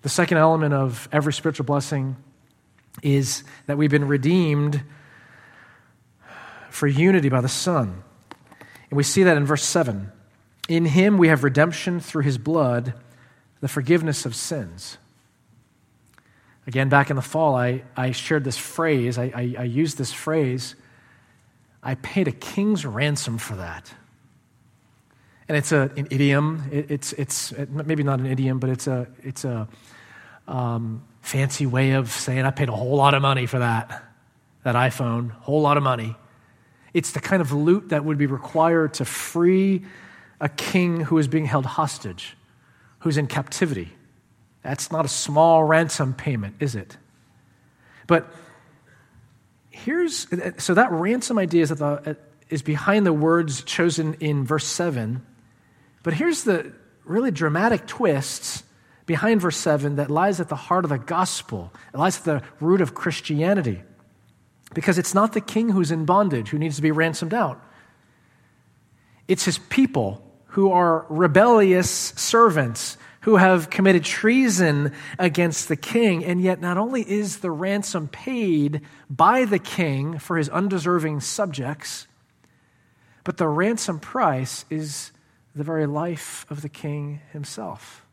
The 0.02 0.08
second 0.08 0.38
element 0.38 0.74
of 0.74 1.08
every 1.12 1.32
spiritual 1.32 1.64
blessing 1.64 2.16
is 3.02 3.44
that 3.66 3.78
we've 3.78 3.90
been 3.90 4.08
redeemed 4.08 4.82
for 6.70 6.86
unity 6.86 7.28
by 7.28 7.40
the 7.40 7.48
Son. 7.48 8.02
And 8.90 8.96
we 8.96 9.02
see 9.02 9.22
that 9.22 9.36
in 9.36 9.44
verse 9.44 9.64
7. 9.64 10.12
In 10.68 10.86
him 10.86 11.18
we 11.18 11.28
have 11.28 11.44
redemption 11.44 12.00
through 12.00 12.22
his 12.22 12.38
blood, 12.38 12.94
the 13.60 13.68
forgiveness 13.68 14.26
of 14.26 14.34
sins. 14.34 14.98
Again, 16.66 16.90
back 16.90 17.08
in 17.08 17.16
the 17.16 17.22
fall, 17.22 17.56
I, 17.56 17.82
I 17.96 18.10
shared 18.10 18.44
this 18.44 18.58
phrase, 18.58 19.18
I, 19.18 19.32
I, 19.34 19.54
I 19.60 19.62
used 19.62 19.96
this 19.96 20.12
phrase. 20.12 20.74
I 21.82 21.94
paid 21.94 22.28
a 22.28 22.32
king's 22.32 22.84
ransom 22.84 23.38
for 23.38 23.56
that. 23.56 23.90
And 25.48 25.56
it's 25.56 25.72
a, 25.72 25.90
an 25.96 26.08
idiom. 26.10 26.68
It, 26.70 26.90
it's, 26.90 27.12
it's 27.14 27.54
maybe 27.70 28.02
not 28.02 28.20
an 28.20 28.26
idiom, 28.26 28.58
but 28.58 28.68
it's 28.68 28.86
a, 28.86 29.06
it's 29.22 29.46
a 29.46 29.66
um, 30.46 31.02
fancy 31.22 31.64
way 31.64 31.92
of 31.92 32.10
saying 32.10 32.44
I 32.44 32.50
paid 32.50 32.68
a 32.68 32.72
whole 32.72 32.96
lot 32.96 33.14
of 33.14 33.22
money 33.22 33.46
for 33.46 33.60
that, 33.60 34.04
that 34.64 34.74
iPhone, 34.74 35.30
whole 35.30 35.62
lot 35.62 35.78
of 35.78 35.82
money. 35.82 36.16
It's 36.94 37.12
the 37.12 37.20
kind 37.20 37.40
of 37.40 37.52
loot 37.52 37.90
that 37.90 38.04
would 38.04 38.18
be 38.18 38.26
required 38.26 38.94
to 38.94 39.04
free 39.04 39.84
a 40.40 40.48
king 40.48 41.00
who 41.00 41.18
is 41.18 41.28
being 41.28 41.46
held 41.46 41.66
hostage, 41.66 42.36
who's 43.00 43.16
in 43.16 43.26
captivity. 43.26 43.92
That's 44.62 44.90
not 44.90 45.04
a 45.04 45.08
small 45.08 45.64
ransom 45.64 46.14
payment, 46.14 46.56
is 46.60 46.74
it? 46.74 46.96
But 48.06 48.32
here's 49.70 50.26
so 50.58 50.74
that 50.74 50.90
ransom 50.90 51.38
idea 51.38 51.62
is, 51.62 51.70
the, 51.70 52.16
is 52.48 52.62
behind 52.62 53.06
the 53.06 53.12
words 53.12 53.62
chosen 53.62 54.14
in 54.14 54.44
verse 54.44 54.66
7. 54.66 55.24
But 56.02 56.14
here's 56.14 56.44
the 56.44 56.72
really 57.04 57.30
dramatic 57.30 57.86
twists 57.86 58.62
behind 59.06 59.40
verse 59.40 59.56
7 59.56 59.96
that 59.96 60.10
lies 60.10 60.40
at 60.40 60.48
the 60.48 60.56
heart 60.56 60.84
of 60.84 60.90
the 60.90 60.98
gospel. 60.98 61.72
It 61.92 61.98
lies 61.98 62.18
at 62.18 62.24
the 62.24 62.42
root 62.60 62.80
of 62.80 62.94
Christianity. 62.94 63.82
Because 64.74 64.98
it's 64.98 65.14
not 65.14 65.32
the 65.32 65.40
king 65.40 65.70
who's 65.70 65.90
in 65.90 66.04
bondage 66.04 66.50
who 66.50 66.58
needs 66.58 66.76
to 66.76 66.82
be 66.82 66.90
ransomed 66.90 67.34
out, 67.34 67.62
it's 69.26 69.44
his 69.44 69.58
people 69.58 70.22
who 70.46 70.70
are 70.72 71.06
rebellious 71.08 71.90
servants 71.90 72.96
who 73.22 73.36
have 73.36 73.68
committed 73.68 74.04
treason 74.04 74.92
against 75.18 75.68
the 75.68 75.76
king. 75.76 76.24
And 76.24 76.40
yet, 76.40 76.60
not 76.60 76.78
only 76.78 77.02
is 77.02 77.38
the 77.38 77.50
ransom 77.50 78.08
paid 78.08 78.82
by 79.10 79.44
the 79.44 79.58
king 79.58 80.18
for 80.18 80.36
his 80.36 80.48
undeserving 80.48 81.20
subjects, 81.20 82.06
but 83.24 83.36
the 83.36 83.48
ransom 83.48 84.00
price 84.00 84.64
is 84.70 85.12
the 85.54 85.64
very 85.64 85.86
life 85.86 86.46
of 86.48 86.62
the 86.62 86.68
king 86.68 87.20
himself. 87.32 88.06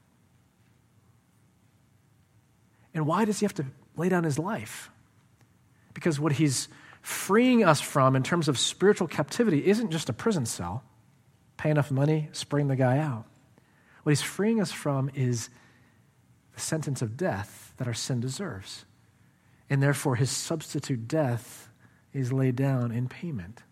And 2.93 3.05
why 3.05 3.25
does 3.25 3.39
he 3.39 3.45
have 3.45 3.53
to 3.55 3.65
lay 3.95 4.09
down 4.09 4.23
his 4.23 4.39
life? 4.39 4.89
Because 5.95 6.19
what 6.19 6.33
he's 6.33 6.67
freeing 7.01 7.63
us 7.63 7.81
from 7.81 8.15
in 8.15 8.21
terms 8.21 8.47
of 8.47 8.59
spiritual 8.59 9.07
captivity 9.07 9.65
isn't 9.65 9.89
just 9.89 10.09
a 10.09 10.13
prison 10.13 10.45
cell, 10.45 10.83
pay 11.57 11.71
enough 11.71 11.89
money, 11.89 12.29
spring 12.31 12.67
the 12.67 12.75
guy 12.75 12.99
out. 12.99 13.25
What 14.03 14.11
he's 14.11 14.21
freeing 14.21 14.61
us 14.61 14.71
from 14.71 15.09
is 15.15 15.49
the 16.53 16.61
sentence 16.61 17.01
of 17.01 17.17
death 17.17 17.73
that 17.77 17.87
our 17.87 17.93
sin 17.95 18.19
deserves. 18.19 18.85
And 19.67 19.81
therefore, 19.81 20.15
his 20.15 20.29
substitute 20.29 21.07
death 21.07 21.69
is 22.13 22.31
laid 22.31 22.55
down 22.55 22.91
in 22.91 23.07
payment. 23.09 23.63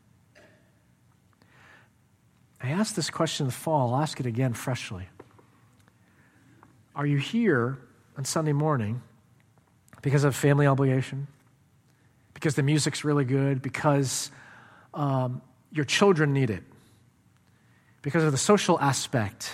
I 2.61 2.69
asked 2.69 2.95
this 2.95 3.09
question 3.09 3.43
in 3.43 3.49
the 3.49 3.53
fall. 3.53 3.93
I'll 3.93 4.01
ask 4.01 4.19
it 4.19 4.25
again 4.25 4.53
freshly. 4.53 5.07
Are 6.95 7.05
you 7.05 7.17
here 7.17 7.77
on 8.17 8.25
Sunday 8.25 8.53
morning 8.53 9.01
because 10.01 10.23
of 10.23 10.35
family 10.35 10.65
obligation, 10.65 11.27
because 12.43 12.55
the 12.55 12.63
music's 12.63 13.05
really 13.05 13.23
good, 13.23 13.61
because 13.61 14.29
um, 14.93 15.41
your 15.71 15.85
children 15.85 16.33
need 16.33 16.49
it, 16.49 16.61
because 18.01 18.21
of 18.21 18.33
the 18.33 18.37
social 18.37 18.77
aspect, 18.81 19.49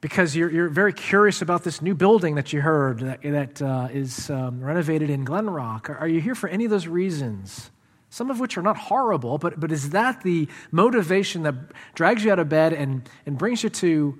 because 0.00 0.34
you're, 0.34 0.50
you're 0.50 0.68
very 0.68 0.92
curious 0.92 1.40
about 1.40 1.62
this 1.62 1.80
new 1.80 1.94
building 1.94 2.34
that 2.34 2.52
you 2.52 2.60
heard 2.60 2.98
that, 2.98 3.22
that 3.22 3.62
uh, 3.62 3.86
is 3.92 4.28
um, 4.28 4.60
renovated 4.60 5.08
in 5.08 5.24
Glen 5.24 5.48
Rock. 5.48 5.88
Are, 5.88 5.98
are 5.98 6.08
you 6.08 6.20
here 6.20 6.34
for 6.34 6.48
any 6.48 6.64
of 6.64 6.70
those 6.72 6.88
reasons? 6.88 7.70
Some 8.10 8.28
of 8.28 8.40
which 8.40 8.58
are 8.58 8.62
not 8.62 8.76
horrible, 8.76 9.38
but, 9.38 9.60
but 9.60 9.70
is 9.70 9.90
that 9.90 10.24
the 10.24 10.48
motivation 10.72 11.44
that 11.44 11.54
drags 11.94 12.24
you 12.24 12.32
out 12.32 12.40
of 12.40 12.48
bed 12.48 12.72
and, 12.72 13.08
and 13.24 13.38
brings 13.38 13.62
you 13.62 13.70
to 13.70 14.18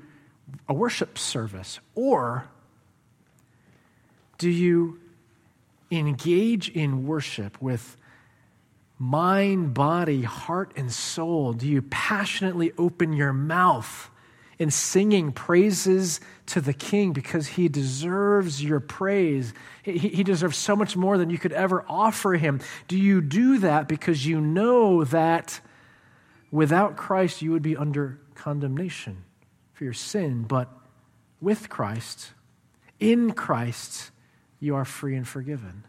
a 0.68 0.72
worship 0.72 1.18
service? 1.18 1.80
Or 1.96 2.48
do 4.38 4.48
you 4.48 5.00
engage 5.90 6.68
in 6.68 7.06
worship 7.06 7.60
with 7.60 7.96
mind, 8.98 9.74
body, 9.74 10.22
heart, 10.22 10.72
and 10.76 10.92
soul? 10.92 11.52
Do 11.52 11.68
you 11.68 11.82
passionately 11.82 12.72
open 12.78 13.12
your 13.12 13.32
mouth 13.32 14.10
in 14.58 14.70
singing 14.70 15.32
praises 15.32 16.20
to 16.46 16.60
the 16.60 16.72
King 16.72 17.12
because 17.12 17.46
he 17.46 17.68
deserves 17.68 18.62
your 18.62 18.80
praise? 18.80 19.52
He, 19.82 19.98
he 19.98 20.24
deserves 20.24 20.56
so 20.56 20.76
much 20.76 20.96
more 20.96 21.18
than 21.18 21.30
you 21.30 21.38
could 21.38 21.52
ever 21.52 21.84
offer 21.88 22.34
him. 22.34 22.60
Do 22.88 22.96
you 22.96 23.20
do 23.20 23.58
that 23.58 23.88
because 23.88 24.26
you 24.26 24.40
know 24.40 25.04
that 25.04 25.60
without 26.50 26.96
Christ 26.96 27.42
you 27.42 27.50
would 27.50 27.62
be 27.62 27.76
under 27.76 28.20
condemnation 28.34 29.24
for 29.72 29.84
your 29.84 29.92
sin, 29.92 30.44
but 30.44 30.70
with 31.40 31.68
Christ, 31.68 32.32
in 33.00 33.32
Christ, 33.32 34.12
you 34.64 34.76
are 34.76 34.84
free 34.84 35.14
and 35.14 35.28
forgiven. 35.28 35.84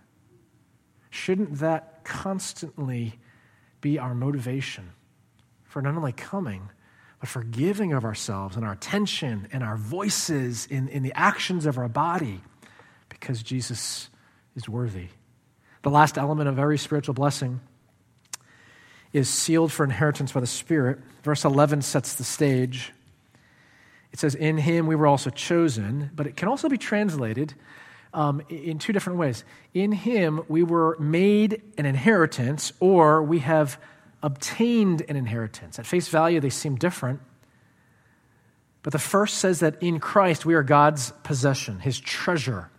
Shouldn't 1.09 1.59
that 1.59 2.03
constantly 2.03 3.17
be 3.79 3.97
our 3.97 4.13
motivation 4.13 4.91
for 5.63 5.81
not 5.81 5.95
only 5.95 6.11
coming, 6.11 6.69
but 7.19 7.29
for 7.29 7.43
giving 7.43 7.93
of 7.93 8.03
ourselves 8.03 8.57
and 8.57 8.65
our 8.65 8.73
attention 8.73 9.47
and 9.51 9.63
our 9.63 9.77
voices 9.77 10.65
in, 10.65 10.89
in 10.89 11.03
the 11.03 11.13
actions 11.13 11.65
of 11.65 11.77
our 11.77 11.87
body 11.87 12.41
because 13.07 13.41
Jesus 13.41 14.09
is 14.55 14.67
worthy? 14.67 15.07
The 15.83 15.89
last 15.89 16.17
element 16.17 16.49
of 16.49 16.59
every 16.59 16.77
spiritual 16.77 17.13
blessing 17.13 17.61
is 19.13 19.29
sealed 19.29 19.71
for 19.71 19.85
inheritance 19.85 20.33
by 20.33 20.41
the 20.41 20.47
Spirit. 20.47 20.99
Verse 21.23 21.45
11 21.45 21.81
sets 21.81 22.15
the 22.15 22.25
stage. 22.25 22.91
It 24.11 24.19
says, 24.19 24.35
In 24.35 24.57
him 24.57 24.87
we 24.87 24.95
were 24.95 25.07
also 25.07 25.29
chosen, 25.29 26.11
but 26.13 26.27
it 26.27 26.35
can 26.35 26.49
also 26.49 26.67
be 26.67 26.77
translated 26.77 27.53
um, 28.15 28.41
in 28.49 28.79
two 28.79 28.93
different 28.93 29.19
ways. 29.19 29.43
In 29.73 29.91
him, 29.91 30.41
we 30.47 30.63
were 30.63 30.97
made 30.99 31.61
an 31.77 31.85
inheritance, 31.85 32.71
or 32.79 33.21
we 33.21 33.39
have 33.39 33.79
obtained 34.23 35.03
an 35.07 35.17
inheritance. 35.17 35.77
At 35.77 35.85
face 35.85 36.07
value, 36.07 36.39
they 36.39 36.49
seem 36.49 36.77
different. 36.77 37.19
But 38.81 38.93
the 38.93 38.99
first 38.99 39.37
says 39.37 39.59
that 39.59 39.83
in 39.83 39.99
Christ, 39.99 40.45
we 40.45 40.55
are 40.55 40.63
God's 40.63 41.11
possession, 41.23 41.79
his 41.79 41.99
treasure. 41.99 42.71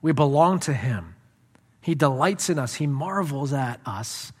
We 0.00 0.12
belong 0.12 0.60
to 0.60 0.72
him. 0.72 1.16
He 1.80 1.94
delights 1.94 2.48
in 2.48 2.58
us, 2.58 2.74
he 2.74 2.86
marvels 2.86 3.52
at 3.52 3.80
us. 3.84 4.32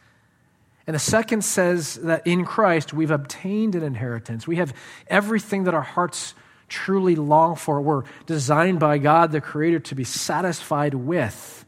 And 0.86 0.94
the 0.94 1.00
second 1.00 1.42
says 1.42 1.94
that 1.96 2.26
in 2.26 2.44
Christ, 2.44 2.92
we've 2.92 3.10
obtained 3.10 3.74
an 3.74 3.82
inheritance. 3.82 4.46
We 4.46 4.56
have 4.56 4.74
everything 5.08 5.64
that 5.64 5.74
our 5.74 5.82
hearts 5.82 6.34
truly 6.68 7.14
long 7.16 7.56
for. 7.56 7.80
We're 7.80 8.04
designed 8.26 8.80
by 8.80 8.98
God, 8.98 9.32
the 9.32 9.40
Creator, 9.40 9.80
to 9.80 9.94
be 9.94 10.04
satisfied 10.04 10.94
with 10.94 11.64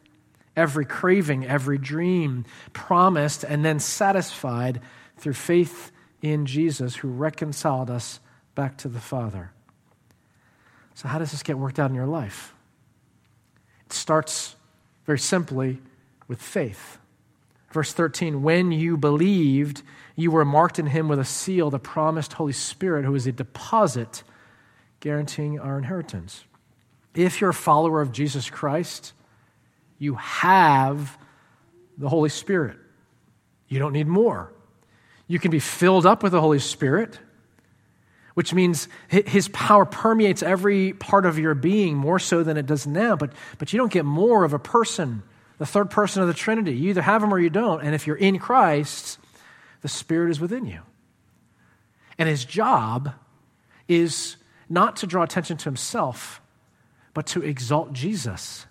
every 0.56 0.85
craving, 0.85 1.46
every 1.46 1.78
dream, 1.78 2.44
promised 2.72 3.44
and 3.44 3.64
then 3.64 3.78
satisfied 3.78 4.80
through 5.18 5.35
faith 5.35 5.92
in 6.22 6.46
Jesus, 6.46 6.96
who 6.96 7.09
reconciled 7.09 7.90
us 7.90 8.20
back 8.54 8.78
to 8.78 8.88
the 8.88 9.00
Father. 9.00 9.52
So, 10.94 11.09
how 11.09 11.18
does 11.18 11.30
this 11.30 11.42
get 11.42 11.59
worked 11.59 11.78
out 11.78 11.90
in 11.90 11.94
your 11.94 12.06
life? 12.06 12.54
It 13.85 13.92
starts 13.92 14.56
very 15.04 15.18
simply 15.18 15.78
with 16.26 16.40
faith. 16.40 16.98
Verse 17.70 17.92
13, 17.92 18.42
when 18.42 18.72
you 18.72 18.96
believed, 18.96 19.82
you 20.16 20.30
were 20.30 20.44
marked 20.44 20.78
in 20.78 20.87
him 20.87 21.09
with 21.09 21.18
a 21.18 21.24
seal, 21.24 21.70
the 21.70 21.78
promised 21.78 22.32
Holy 22.32 22.54
Spirit, 22.54 23.04
who 23.04 23.14
is 23.14 23.26
a 23.26 23.32
deposit 23.32 24.22
guaranteeing 25.06 25.60
our 25.60 25.78
inheritance. 25.78 26.44
If 27.14 27.40
you're 27.40 27.50
a 27.50 27.54
follower 27.54 28.00
of 28.00 28.10
Jesus 28.10 28.50
Christ, 28.50 29.12
you 30.00 30.16
have 30.16 31.16
the 31.96 32.08
Holy 32.08 32.28
Spirit. 32.28 32.76
You 33.68 33.78
don't 33.78 33.92
need 33.92 34.08
more. 34.08 34.52
You 35.28 35.38
can 35.38 35.52
be 35.52 35.60
filled 35.60 36.06
up 36.06 36.24
with 36.24 36.32
the 36.32 36.40
Holy 36.40 36.58
Spirit, 36.58 37.20
which 38.34 38.52
means 38.52 38.88
his 39.06 39.46
power 39.50 39.84
permeates 39.84 40.42
every 40.42 40.92
part 40.92 41.24
of 41.24 41.38
your 41.38 41.54
being 41.54 41.96
more 41.96 42.18
so 42.18 42.42
than 42.42 42.56
it 42.56 42.66
does 42.66 42.84
now. 42.84 43.14
But, 43.14 43.32
but 43.58 43.72
you 43.72 43.76
don't 43.78 43.92
get 43.92 44.04
more 44.04 44.42
of 44.42 44.54
a 44.54 44.58
person, 44.58 45.22
the 45.58 45.66
third 45.66 45.88
person 45.88 46.20
of 46.20 46.26
the 46.26 46.34
Trinity. 46.34 46.74
You 46.74 46.90
either 46.90 47.02
have 47.02 47.22
him 47.22 47.32
or 47.32 47.38
you 47.38 47.48
don't. 47.48 47.80
And 47.80 47.94
if 47.94 48.08
you're 48.08 48.16
in 48.16 48.40
Christ, 48.40 49.20
the 49.82 49.88
Spirit 49.88 50.32
is 50.32 50.40
within 50.40 50.66
you. 50.66 50.80
And 52.18 52.28
his 52.28 52.44
job 52.44 53.12
is 53.86 54.36
not 54.68 54.96
to 54.96 55.07
draw 55.07 55.22
attention 55.22 55.57
to 55.59 55.64
himself, 55.64 56.40
but 57.14 57.26
to 57.29 57.42
exalt 57.42 57.92
Jesus 57.92 58.66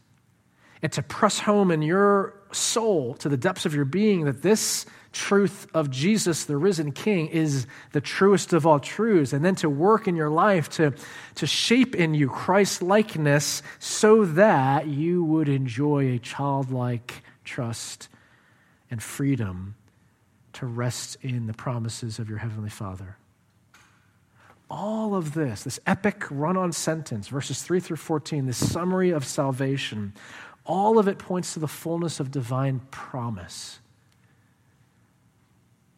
and 0.81 0.91
to 0.91 1.01
press 1.01 1.39
home 1.39 1.71
in 1.71 1.81
your 1.81 2.35
soul 2.51 3.15
to 3.15 3.29
the 3.29 3.37
depths 3.37 3.65
of 3.65 3.73
your 3.73 3.85
being 3.85 4.25
that 4.25 4.41
this 4.41 4.85
truth 5.11 5.65
of 5.73 5.89
Jesus, 5.89 6.45
the 6.45 6.57
risen 6.57 6.91
King, 6.91 7.27
is 7.27 7.65
the 7.93 8.01
truest 8.01 8.53
of 8.53 8.67
all 8.67 8.79
truths. 8.79 9.33
And 9.33 9.43
then 9.43 9.55
to 9.55 9.69
work 9.69 10.07
in 10.07 10.15
your 10.15 10.29
life 10.29 10.69
to, 10.71 10.93
to 11.35 11.47
shape 11.47 11.95
in 11.95 12.13
you 12.13 12.29
Christ 12.29 12.81
likeness 12.81 13.63
so 13.79 14.25
that 14.25 14.87
you 14.87 15.23
would 15.23 15.49
enjoy 15.49 16.11
a 16.11 16.19
childlike 16.19 17.23
trust 17.45 18.09
and 18.91 19.01
freedom 19.01 19.75
to 20.53 20.65
rest 20.65 21.17
in 21.21 21.47
the 21.47 21.53
promises 21.53 22.19
of 22.19 22.29
your 22.29 22.37
Heavenly 22.37 22.69
Father 22.69 23.17
all 24.69 25.15
of 25.15 25.33
this, 25.33 25.63
this 25.63 25.79
epic 25.85 26.25
run 26.29 26.57
on 26.57 26.71
sentence, 26.71 27.27
verses 27.27 27.61
3 27.61 27.79
through 27.79 27.97
14, 27.97 28.45
this 28.45 28.71
summary 28.71 29.11
of 29.11 29.25
salvation, 29.25 30.13
all 30.65 30.97
of 30.97 31.07
it 31.07 31.19
points 31.19 31.53
to 31.53 31.59
the 31.59 31.67
fullness 31.67 32.19
of 32.19 32.31
divine 32.31 32.81
promise. 32.91 33.79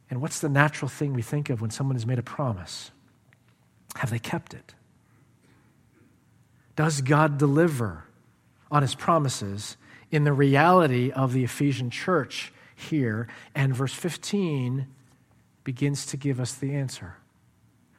And 0.10 0.22
what's 0.22 0.40
the 0.40 0.50
natural 0.50 0.90
thing 0.90 1.14
we 1.14 1.22
think 1.22 1.50
of 1.50 1.62
when 1.62 1.70
someone 1.70 1.96
has 1.96 2.06
made 2.06 2.20
a 2.20 2.24
promise? 2.24 2.92
Have 3.96 4.10
they 4.10 4.20
kept 4.20 4.54
it? 4.54 4.74
Does 6.76 7.02
God 7.02 7.38
deliver 7.38 8.06
on 8.70 8.82
his 8.82 8.96
promises 8.96 9.78
in 10.12 10.24
the 10.24 10.34
reality 10.34 11.12
of 11.12 11.34
the 11.34 11.44
Ephesian 11.44 11.90
church 11.90 12.54
here? 12.76 13.28
And 13.56 13.76
verse 13.76 13.94
15 13.94 14.88
begins 15.64 16.06
to 16.06 16.18
give 16.18 16.40
us 16.40 16.54
the 16.54 16.76
answer. 16.76 17.16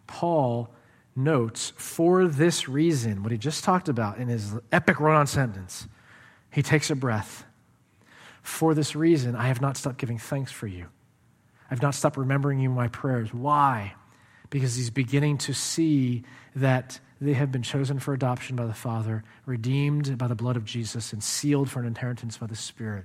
Paul 0.08 0.74
notes 1.14 1.72
for 1.76 2.26
this 2.26 2.68
reason, 2.68 3.22
what 3.22 3.30
he 3.30 3.38
just 3.38 3.62
talked 3.62 3.88
about 3.88 4.18
in 4.18 4.26
his 4.26 4.54
epic 4.72 4.98
run 4.98 5.14
on 5.14 5.28
sentence, 5.28 5.86
he 6.50 6.62
takes 6.62 6.90
a 6.90 6.96
breath. 6.96 7.44
For 8.42 8.74
this 8.74 8.96
reason, 8.96 9.36
I 9.36 9.46
have 9.46 9.60
not 9.60 9.76
stopped 9.76 9.98
giving 9.98 10.18
thanks 10.18 10.50
for 10.50 10.66
you. 10.66 10.86
I've 11.70 11.82
not 11.82 11.94
stopped 11.94 12.16
remembering 12.16 12.58
you 12.58 12.70
in 12.70 12.74
my 12.74 12.88
prayers. 12.88 13.32
Why? 13.32 13.94
Because 14.50 14.74
he's 14.74 14.90
beginning 14.90 15.38
to 15.38 15.52
see 15.52 16.24
that 16.56 16.98
they 17.20 17.34
have 17.34 17.52
been 17.52 17.62
chosen 17.62 17.98
for 17.98 18.14
adoption 18.14 18.56
by 18.56 18.64
the 18.64 18.72
Father, 18.72 19.22
redeemed 19.44 20.16
by 20.16 20.28
the 20.28 20.34
blood 20.34 20.56
of 20.56 20.64
Jesus, 20.64 21.12
and 21.12 21.22
sealed 21.22 21.68
for 21.68 21.80
an 21.80 21.86
inheritance 21.86 22.38
by 22.38 22.46
the 22.46 22.56
Spirit. 22.56 23.04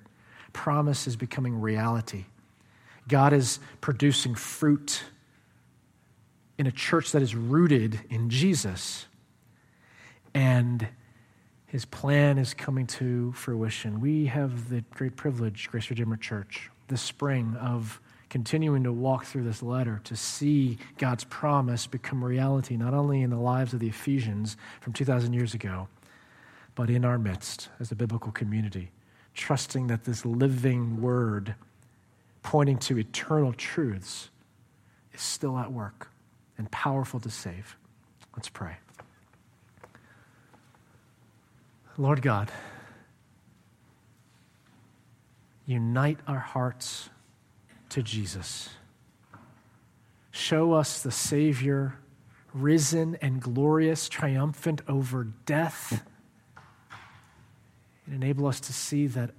Promise 0.53 1.07
is 1.07 1.15
becoming 1.15 1.59
reality. 1.59 2.25
God 3.07 3.33
is 3.33 3.59
producing 3.81 4.35
fruit 4.35 5.03
in 6.57 6.67
a 6.67 6.71
church 6.71 7.11
that 7.11 7.21
is 7.21 7.35
rooted 7.35 7.99
in 8.09 8.29
Jesus. 8.29 9.07
And 10.33 10.87
his 11.65 11.85
plan 11.85 12.37
is 12.37 12.53
coming 12.53 12.85
to 12.87 13.31
fruition. 13.33 13.99
We 13.99 14.27
have 14.27 14.69
the 14.69 14.81
great 14.91 15.15
privilege, 15.15 15.69
Grace 15.69 15.89
Redeemer 15.89 16.17
Church, 16.17 16.69
this 16.87 17.01
spring 17.01 17.55
of 17.59 17.99
continuing 18.29 18.83
to 18.83 18.91
walk 18.91 19.25
through 19.25 19.43
this 19.43 19.61
letter 19.61 20.01
to 20.03 20.15
see 20.15 20.77
God's 20.97 21.23
promise 21.23 21.85
become 21.85 22.23
reality, 22.23 22.77
not 22.77 22.93
only 22.93 23.21
in 23.21 23.29
the 23.29 23.37
lives 23.37 23.73
of 23.73 23.79
the 23.79 23.87
Ephesians 23.87 24.57
from 24.81 24.93
2,000 24.93 25.33
years 25.33 25.53
ago, 25.53 25.87
but 26.75 26.89
in 26.89 27.05
our 27.05 27.19
midst 27.19 27.69
as 27.79 27.91
a 27.91 27.95
biblical 27.95 28.31
community, 28.31 28.91
trusting 29.35 29.87
that 29.87 30.03
this 30.03 30.25
living 30.25 31.01
word 31.01 31.55
pointing 32.41 32.77
to 32.77 32.97
eternal 32.97 33.53
truths 33.53 34.29
is 35.13 35.21
still 35.21 35.57
at 35.57 35.71
work 35.71 36.12
and 36.63 36.71
powerful 36.71 37.19
to 37.19 37.30
save. 37.30 37.76
Let's 38.38 38.47
pray. 38.47 38.78
Lord 41.97 42.21
God, 42.21 42.49
unite 45.65 46.19
our 46.26 46.39
hearts 46.39 47.10
to 47.89 48.02
Jesus. 48.02 48.69
Show 50.32 50.71
us 50.71 51.04
the 51.04 51.12
Savior, 51.12 51.99
risen 52.54 53.17
and 53.21 53.41
glorious, 53.41 54.08
triumphant 54.08 54.84
over 54.88 55.26
death. 55.45 56.06
And 58.06 58.15
enable 58.23 58.47
us 58.47 58.62
to 58.62 58.71
see 58.71 59.08
that 59.08 59.32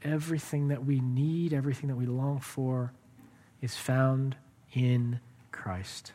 everything 0.00 0.68
that 0.68 0.86
we 0.86 1.00
need, 1.00 1.52
everything 1.52 1.90
that 1.90 1.96
we 1.96 2.06
long 2.06 2.40
for, 2.40 2.94
is 3.60 3.76
found 3.76 4.36
in 4.72 5.20
Christ. 5.50 6.14